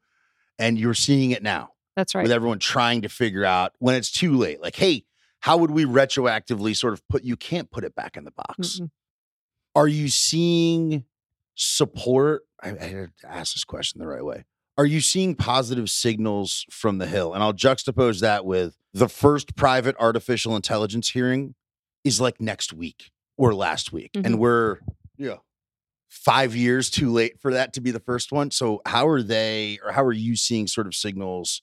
And 0.58 0.80
you're 0.80 0.94
seeing 0.94 1.32
it 1.32 1.44
now 1.44 1.72
That's 1.96 2.16
right. 2.16 2.24
with 2.24 2.32
everyone 2.32 2.60
trying 2.60 3.02
to 3.02 3.10
figure 3.10 3.44
out 3.46 3.74
when 3.80 3.96
it's 3.96 4.12
too 4.12 4.36
late. 4.38 4.62
Like, 4.62 4.76
hey, 4.76 5.04
how 5.42 5.58
would 5.58 5.72
we 5.72 5.86
retroactively 5.86 6.76
sort 6.76 6.94
of 6.94 7.08
put 7.08 7.24
you 7.24 7.36
can't 7.36 7.70
put 7.72 7.84
it 7.84 7.96
back 7.96 8.16
in 8.18 8.24
the 8.24 8.32
box? 8.32 8.80
Mm-mm. 8.80 8.90
Are 9.76 9.88
you 9.88 10.08
seeing 10.10 11.06
support? 11.56 12.44
I, 12.62 12.70
I 12.70 12.84
had 12.84 13.12
to 13.22 13.30
ask 13.32 13.54
this 13.54 13.64
question 13.64 14.00
the 14.00 14.08
right 14.08 14.24
way. 14.24 14.46
Are 14.78 14.86
you 14.86 15.02
seeing 15.02 15.36
positive 15.36 15.90
signals 15.90 16.66
from 16.70 16.98
the 16.98 17.06
Hill? 17.08 17.34
And 17.34 17.44
I'll 17.44 17.54
juxtapose 17.54 18.22
that 18.22 18.46
with 18.46 18.78
the 18.94 19.10
first 19.10 19.56
private 19.56 19.96
artificial 20.00 20.56
intelligence 20.56 21.10
hearing 21.10 21.56
is 22.04 22.20
like 22.22 22.40
next 22.42 22.74
week 22.74 23.12
or 23.38 23.54
last 23.54 23.92
week. 23.92 24.12
Mhm. 24.14 24.26
And 24.26 24.40
we're, 24.40 24.80
yeah, 25.18 25.38
five 26.10 26.56
years 26.56 26.90
too 26.90 27.12
late 27.12 27.40
for 27.40 27.54
that 27.54 27.74
to 27.74 27.82
be 27.82 27.92
the 27.92 28.00
first 28.00 28.32
one. 28.32 28.50
So, 28.52 28.82
how 28.86 29.08
are 29.08 29.22
they, 29.22 29.80
or 29.84 29.92
how 29.92 30.04
are 30.04 30.14
you 30.14 30.36
seeing 30.36 30.68
sort 30.68 30.88
of 30.88 30.96
signals 30.96 31.62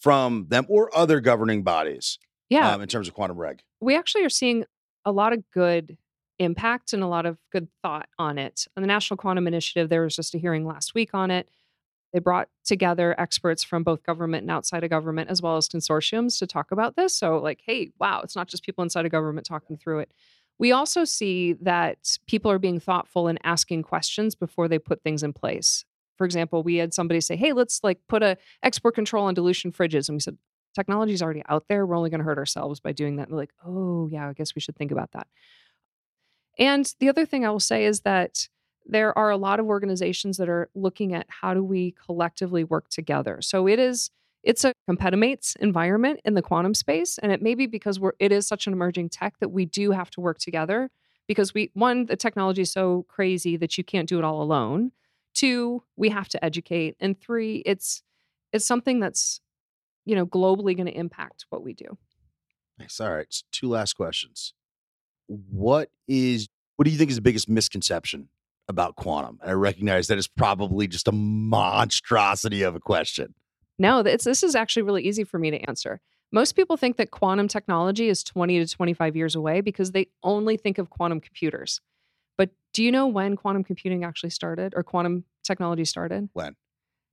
from 0.00 0.46
them 0.48 0.66
or 0.68 0.94
other 0.96 1.20
governing 1.20 1.62
bodies 1.62 2.18
yeah. 2.48 2.72
um, 2.72 2.80
in 2.80 2.88
terms 2.88 3.06
of 3.06 3.14
quantum 3.14 3.38
reg? 3.38 3.62
we 3.80 3.96
actually 3.96 4.24
are 4.24 4.30
seeing 4.30 4.64
a 5.04 5.12
lot 5.12 5.32
of 5.32 5.42
good 5.52 5.96
impact 6.38 6.92
and 6.92 7.02
a 7.02 7.06
lot 7.06 7.26
of 7.26 7.38
good 7.50 7.68
thought 7.82 8.08
on 8.18 8.38
it. 8.38 8.66
On 8.76 8.82
the 8.82 8.86
National 8.86 9.16
Quantum 9.16 9.46
Initiative, 9.46 9.88
there 9.88 10.02
was 10.02 10.16
just 10.16 10.34
a 10.34 10.38
hearing 10.38 10.66
last 10.66 10.94
week 10.94 11.10
on 11.14 11.30
it. 11.30 11.48
They 12.12 12.18
brought 12.18 12.48
together 12.64 13.14
experts 13.18 13.62
from 13.62 13.84
both 13.84 14.02
government 14.02 14.42
and 14.42 14.50
outside 14.50 14.82
of 14.82 14.90
government, 14.90 15.30
as 15.30 15.40
well 15.40 15.56
as 15.56 15.68
consortiums 15.68 16.38
to 16.40 16.46
talk 16.46 16.72
about 16.72 16.96
this. 16.96 17.14
So, 17.14 17.38
like, 17.38 17.60
hey, 17.64 17.92
wow, 18.00 18.20
it's 18.22 18.34
not 18.34 18.48
just 18.48 18.64
people 18.64 18.82
inside 18.82 19.06
of 19.06 19.12
government 19.12 19.46
talking 19.46 19.76
through 19.76 20.00
it. 20.00 20.10
We 20.58 20.72
also 20.72 21.04
see 21.04 21.54
that 21.54 22.18
people 22.26 22.50
are 22.50 22.58
being 22.58 22.80
thoughtful 22.80 23.28
and 23.28 23.38
asking 23.44 23.84
questions 23.84 24.34
before 24.34 24.66
they 24.66 24.78
put 24.78 25.02
things 25.02 25.22
in 25.22 25.32
place. 25.32 25.84
For 26.20 26.26
example, 26.26 26.62
we 26.62 26.76
had 26.76 26.92
somebody 26.92 27.22
say, 27.22 27.34
"Hey, 27.34 27.54
let's 27.54 27.80
like 27.82 27.98
put 28.06 28.22
a 28.22 28.36
export 28.62 28.94
control 28.94 29.24
on 29.24 29.32
dilution 29.32 29.72
fridges," 29.72 30.06
and 30.06 30.16
we 30.16 30.20
said, 30.20 30.36
technology 30.74 31.12
is 31.12 31.22
already 31.22 31.42
out 31.48 31.64
there. 31.68 31.86
We're 31.86 31.96
only 31.96 32.10
going 32.10 32.20
to 32.20 32.24
hurt 32.24 32.36
ourselves 32.36 32.78
by 32.78 32.92
doing 32.92 33.16
that. 33.16 33.22
And 33.24 33.32
they're 33.32 33.38
like, 33.38 33.54
oh, 33.64 34.06
yeah, 34.10 34.28
I 34.28 34.32
guess 34.32 34.54
we 34.54 34.60
should 34.60 34.76
think 34.76 34.92
about 34.92 35.12
that. 35.12 35.26
And 36.58 36.92
the 37.00 37.08
other 37.08 37.24
thing 37.24 37.46
I 37.46 37.50
will 37.50 37.58
say 37.58 37.86
is 37.86 38.00
that 38.00 38.48
there 38.86 39.16
are 39.16 39.30
a 39.30 39.36
lot 39.36 39.60
of 39.60 39.66
organizations 39.66 40.36
that 40.36 40.48
are 40.48 40.68
looking 40.74 41.14
at 41.14 41.26
how 41.28 41.54
do 41.54 41.62
we 41.62 41.94
collectively 42.04 42.64
work 42.64 42.88
together. 42.88 43.40
So 43.40 43.66
it 43.66 43.78
is 43.78 44.10
it's 44.42 44.64
a 44.64 44.72
competimates 44.86 45.54
environment 45.60 46.18
in 46.24 46.32
the 46.34 46.40
quantum 46.42 46.72
space 46.72 47.18
and 47.18 47.30
it 47.30 47.42
may 47.42 47.54
be 47.54 47.66
because 47.66 48.00
we're 48.00 48.12
it 48.18 48.32
is 48.32 48.46
such 48.46 48.66
an 48.66 48.72
emerging 48.72 49.10
tech 49.10 49.34
that 49.40 49.50
we 49.50 49.66
do 49.66 49.90
have 49.90 50.10
to 50.10 50.20
work 50.20 50.38
together 50.38 50.88
because 51.28 51.52
we 51.52 51.70
one 51.74 52.06
the 52.06 52.16
technology 52.16 52.62
is 52.62 52.72
so 52.72 53.04
crazy 53.06 53.58
that 53.58 53.76
you 53.76 53.84
can't 53.84 54.08
do 54.08 54.18
it 54.18 54.24
all 54.24 54.40
alone 54.40 54.92
two 55.34 55.82
we 55.96 56.08
have 56.08 56.28
to 56.28 56.44
educate 56.44 56.96
and 57.00 57.20
three 57.20 57.62
it's 57.66 58.02
it's 58.52 58.66
something 58.66 59.00
that's 59.00 59.40
you 60.04 60.14
know 60.14 60.26
globally 60.26 60.76
going 60.76 60.86
to 60.86 60.96
impact 60.96 61.46
what 61.50 61.62
we 61.62 61.72
do 61.72 61.96
Nice. 62.80 62.98
All 62.98 63.12
right. 63.12 63.26
So 63.28 63.44
two 63.52 63.68
last 63.68 63.92
questions. 63.92 64.54
What 65.26 65.90
is 66.08 66.48
what 66.76 66.86
do 66.86 66.90
you 66.90 66.96
think 66.96 67.10
is 67.10 67.16
the 67.16 67.22
biggest 67.22 67.48
misconception 67.48 68.28
about 68.68 68.96
quantum? 68.96 69.38
And 69.42 69.50
I 69.50 69.54
recognize 69.54 70.06
that 70.06 70.16
is 70.16 70.26
probably 70.26 70.88
just 70.88 71.06
a 71.06 71.12
monstrosity 71.12 72.62
of 72.62 72.74
a 72.74 72.80
question. 72.80 73.34
no 73.78 73.98
it's, 73.98 74.24
this 74.24 74.42
is 74.42 74.54
actually 74.54 74.82
really 74.82 75.04
easy 75.04 75.24
for 75.24 75.38
me 75.38 75.50
to 75.50 75.58
answer 75.68 76.00
most 76.32 76.52
people 76.52 76.76
think 76.76 76.96
that 76.96 77.10
quantum 77.10 77.48
technology 77.48 78.08
is 78.08 78.22
20 78.24 78.64
to 78.64 78.74
25 78.74 79.16
years 79.16 79.34
away 79.34 79.60
because 79.60 79.92
they 79.92 80.06
only 80.22 80.56
think 80.56 80.78
of 80.78 80.88
quantum 80.88 81.20
computers 81.20 81.80
but 82.40 82.50
do 82.72 82.82
you 82.82 82.90
know 82.90 83.06
when 83.06 83.36
quantum 83.36 83.62
computing 83.64 84.02
actually 84.04 84.30
started 84.30 84.72
or 84.76 84.82
quantum 84.82 85.24
technology 85.44 85.84
started 85.84 86.28
When? 86.32 86.54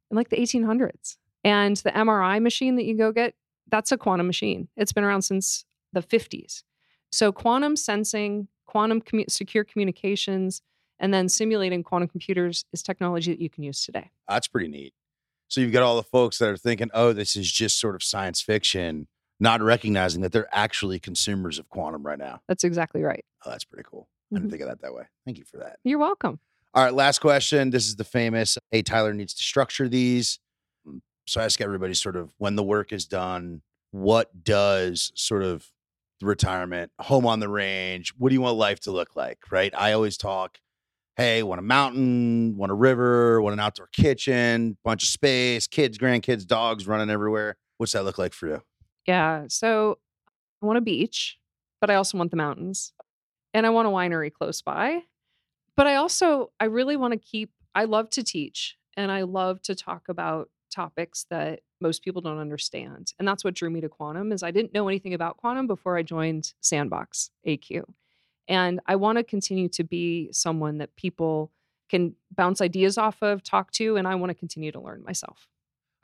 in 0.10 0.16
like 0.20 0.30
the 0.30 0.38
1800s 0.38 1.18
and 1.44 1.76
the 1.78 1.92
mri 1.92 2.42
machine 2.42 2.76
that 2.78 2.86
you 2.86 2.96
go 2.98 3.12
get 3.12 3.34
that's 3.70 3.92
a 3.92 3.98
quantum 3.98 4.28
machine 4.28 4.70
it's 4.78 4.94
been 4.94 5.04
around 5.04 5.24
since 5.24 5.66
the 5.92 6.02
50s 6.02 6.64
so 7.12 7.32
quantum 7.32 7.76
sensing 7.76 8.48
quantum 8.66 9.02
commu- 9.02 9.30
secure 9.30 9.64
communications 9.72 10.62
and 11.00 11.14
then 11.14 11.28
simulating 11.30 11.84
quantum 11.84 12.08
computers 12.08 12.64
is 12.74 12.82
technology 12.82 13.32
that 13.34 13.42
you 13.42 13.50
can 13.50 13.64
use 13.64 13.84
today 13.86 14.10
That's 14.30 14.48
pretty 14.48 14.70
neat. 14.70 14.94
So 15.50 15.62
you've 15.62 15.72
got 15.72 15.84
all 15.84 15.96
the 15.96 16.04
folks 16.04 16.40
that 16.40 16.50
are 16.50 16.58
thinking, 16.58 16.90
oh, 16.94 17.14
this 17.14 17.38
is 17.38 17.50
just 17.50 17.80
sort 17.80 17.96
of 17.96 18.04
science 18.04 18.42
fiction. 18.42 19.08
not 19.40 19.62
recognizing 19.62 20.22
that 20.24 20.32
they're 20.34 20.50
actually 20.52 21.00
consumers 21.00 21.58
of 21.60 21.70
quantum 21.70 22.04
right 22.06 22.18
now. 22.20 22.42
That's 22.50 22.64
exactly 22.66 23.02
right. 23.04 23.24
Oh, 23.46 23.52
that's 23.52 23.64
pretty 23.64 23.86
cool. 23.90 24.10
I 24.32 24.36
didn't 24.36 24.48
Mhm. 24.48 24.52
think 24.52 24.62
of 24.64 24.68
that 24.70 24.82
that 24.82 24.94
way. 24.94 25.04
Thank 25.26 25.38
you 25.38 25.46
for 25.46 25.58
that. 25.58 25.80
You're 25.84 26.00
welcome. 26.00 26.40
All 26.74 26.84
right, 26.84 26.94
last 26.94 27.20
question. 27.20 27.70
This 27.70 27.88
is 27.88 27.96
the 27.96 28.04
famous. 28.04 28.58
Hey, 28.72 28.82
Tyler 28.82 29.14
needs 29.14 29.34
to 29.36 29.44
structure 29.44 29.88
these. 29.88 30.40
Mm, 30.88 31.02
So 31.26 31.42
I 31.42 31.46
ask 31.46 31.60
everybody 31.62 31.94
sort 31.94 32.16
of 32.16 32.32
when 32.38 32.56
the 32.56 32.64
work 32.64 32.92
is 32.94 33.06
done, 33.06 33.62
what 33.92 34.44
does 34.44 35.12
sort 35.16 35.44
of 35.44 35.72
the 36.20 36.26
retirement, 36.26 36.92
home 37.00 37.26
on 37.26 37.40
the 37.40 37.50
range, 37.50 38.14
what 38.18 38.30
do 38.30 38.34
you 38.36 38.42
want 38.42 38.58
life 38.58 38.80
to 38.82 38.92
look 38.92 39.16
like? 39.16 39.40
Right. 39.52 39.74
I 39.78 39.92
always 39.94 40.18
talk, 40.18 40.60
hey, 41.16 41.42
want 41.44 41.60
a 41.60 41.64
mountain, 41.64 42.58
want 42.58 42.72
a 42.72 42.76
river, 42.76 43.42
want 43.42 43.54
an 43.54 43.60
outdoor 43.60 43.88
kitchen, 43.94 44.78
bunch 44.84 45.04
of 45.04 45.10
space, 45.10 45.68
kids, 45.68 45.98
grandkids, 45.98 46.46
dogs 46.46 46.86
running 46.88 47.10
everywhere. 47.10 47.56
What's 47.78 47.92
that 47.94 48.04
look 48.04 48.18
like 48.18 48.34
for 48.34 48.48
you? 48.48 48.62
Yeah. 49.06 49.46
So 49.50 50.00
I 50.62 50.66
want 50.66 50.78
a 50.78 50.82
beach, 50.82 51.38
but 51.80 51.90
I 51.90 51.96
also 51.96 52.18
want 52.18 52.32
the 52.32 52.38
mountains. 52.38 52.94
And 53.58 53.66
I 53.66 53.72
want 53.72 53.88
a 53.88 53.92
winery 53.92 54.32
close 54.32 54.62
by. 54.62 55.02
But 55.76 55.88
I 55.88 55.96
also 55.96 56.52
I 56.60 56.66
really 56.66 56.96
want 56.96 57.14
to 57.14 57.18
keep 57.18 57.50
I 57.74 57.86
love 57.86 58.08
to 58.12 58.24
teach 58.24 58.78
and 58.96 59.12
I 59.12 59.24
love 59.24 59.64
to 59.64 59.74
talk 59.74 60.10
about 60.10 60.52
topics 60.70 61.26
that 61.32 61.62
most 61.82 62.04
people 62.04 62.22
don't 62.22 62.38
understand. 62.38 63.14
And 63.18 63.28
that's 63.28 63.44
what 63.44 63.56
drew 63.56 63.72
me 63.72 63.82
to 63.82 63.90
quantum 63.90 64.32
is 64.32 64.44
I 64.44 64.52
didn't 64.52 64.76
know 64.76 64.88
anything 64.88 65.16
about 65.16 65.38
quantum 65.38 65.66
before 65.66 65.98
I 65.98 66.04
joined 66.04 66.54
Sandbox 66.62 67.32
AQ. 67.48 67.86
And 68.48 68.80
I 68.86 68.96
want 68.96 69.18
to 69.18 69.24
continue 69.24 69.70
to 69.70 69.84
be 69.84 70.30
someone 70.32 70.78
that 70.78 70.96
people 70.96 71.52
can 71.90 72.14
bounce 72.36 72.62
ideas 72.62 73.00
off 73.00 73.24
of, 73.24 73.42
talk 73.42 73.72
to, 73.72 73.96
and 73.96 74.08
I 74.08 74.14
want 74.16 74.30
to 74.30 74.36
continue 74.36 74.72
to 74.72 74.80
learn 74.80 75.04
myself. 75.04 75.48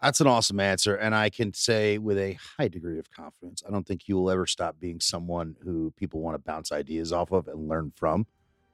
That's 0.04 0.20
an 0.20 0.28
awesome 0.28 0.60
answer. 0.60 0.96
And 0.96 1.16
I 1.16 1.30
can 1.30 1.54
say 1.54 1.98
with 1.98 2.18
a 2.18 2.38
high 2.58 2.68
degree 2.68 3.00
of 3.00 3.10
confidence, 3.10 3.64
I 3.66 3.72
don't 3.72 3.88
think 3.88 4.10
you 4.10 4.18
will 4.18 4.30
ever 4.30 4.46
stop 4.46 4.76
being 4.78 5.00
someone 5.00 5.56
who 5.64 5.94
people 5.96 6.20
want 6.20 6.36
to 6.36 6.40
bounce 6.40 6.74
ideas 6.74 7.14
off 7.14 7.32
of 7.32 7.48
and 7.48 7.70
learn 7.70 7.94
from. 7.96 8.28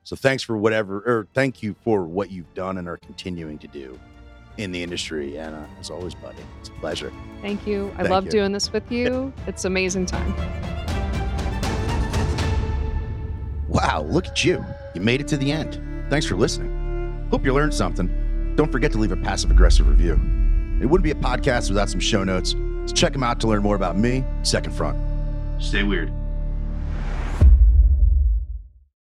So 0.03 0.15
thanks 0.15 0.41
for 0.41 0.57
whatever, 0.57 0.97
or 1.01 1.27
thank 1.35 1.61
you 1.61 1.75
for 1.83 2.05
what 2.05 2.31
you've 2.31 2.51
done 2.55 2.79
and 2.79 2.87
are 2.87 2.97
continuing 2.97 3.59
to 3.59 3.67
do 3.67 3.99
in 4.57 4.71
the 4.71 4.81
industry. 4.81 5.37
And 5.37 5.55
uh, 5.55 5.65
as 5.79 5.91
always, 5.91 6.15
buddy, 6.15 6.39
it's 6.59 6.69
a 6.69 6.71
pleasure. 6.73 7.13
Thank 7.41 7.67
you. 7.67 7.91
I 7.93 7.97
Thank 7.97 8.09
love 8.09 8.25
you. 8.25 8.31
doing 8.31 8.51
this 8.51 8.73
with 8.73 8.91
you. 8.91 9.31
It's 9.45 9.65
amazing 9.65 10.07
time. 10.07 10.33
Wow, 13.67 14.01
look 14.09 14.25
at 14.25 14.43
you. 14.43 14.65
You 14.95 15.01
made 15.01 15.21
it 15.21 15.27
to 15.27 15.37
the 15.37 15.51
end. 15.51 15.79
Thanks 16.09 16.25
for 16.25 16.35
listening. 16.35 17.27
Hope 17.29 17.45
you 17.45 17.53
learned 17.53 17.75
something. 17.75 18.55
Don't 18.55 18.71
forget 18.71 18.91
to 18.93 18.97
leave 18.97 19.11
a 19.11 19.17
passive 19.17 19.51
aggressive 19.51 19.87
review. 19.87 20.38
It 20.81 20.85
wouldn't 20.85 21.03
be 21.03 21.11
a 21.11 21.15
podcast 21.15 21.69
without 21.69 21.89
some 21.89 21.99
show 21.99 22.23
notes. 22.23 22.51
So 22.85 22.95
check 22.95 23.13
them 23.13 23.23
out 23.23 23.39
to 23.41 23.47
learn 23.47 23.61
more 23.61 23.75
about 23.75 23.97
me, 23.97 24.23
Second 24.43 24.73
Front. 24.73 24.97
Stay 25.61 25.83
weird. 25.83 26.11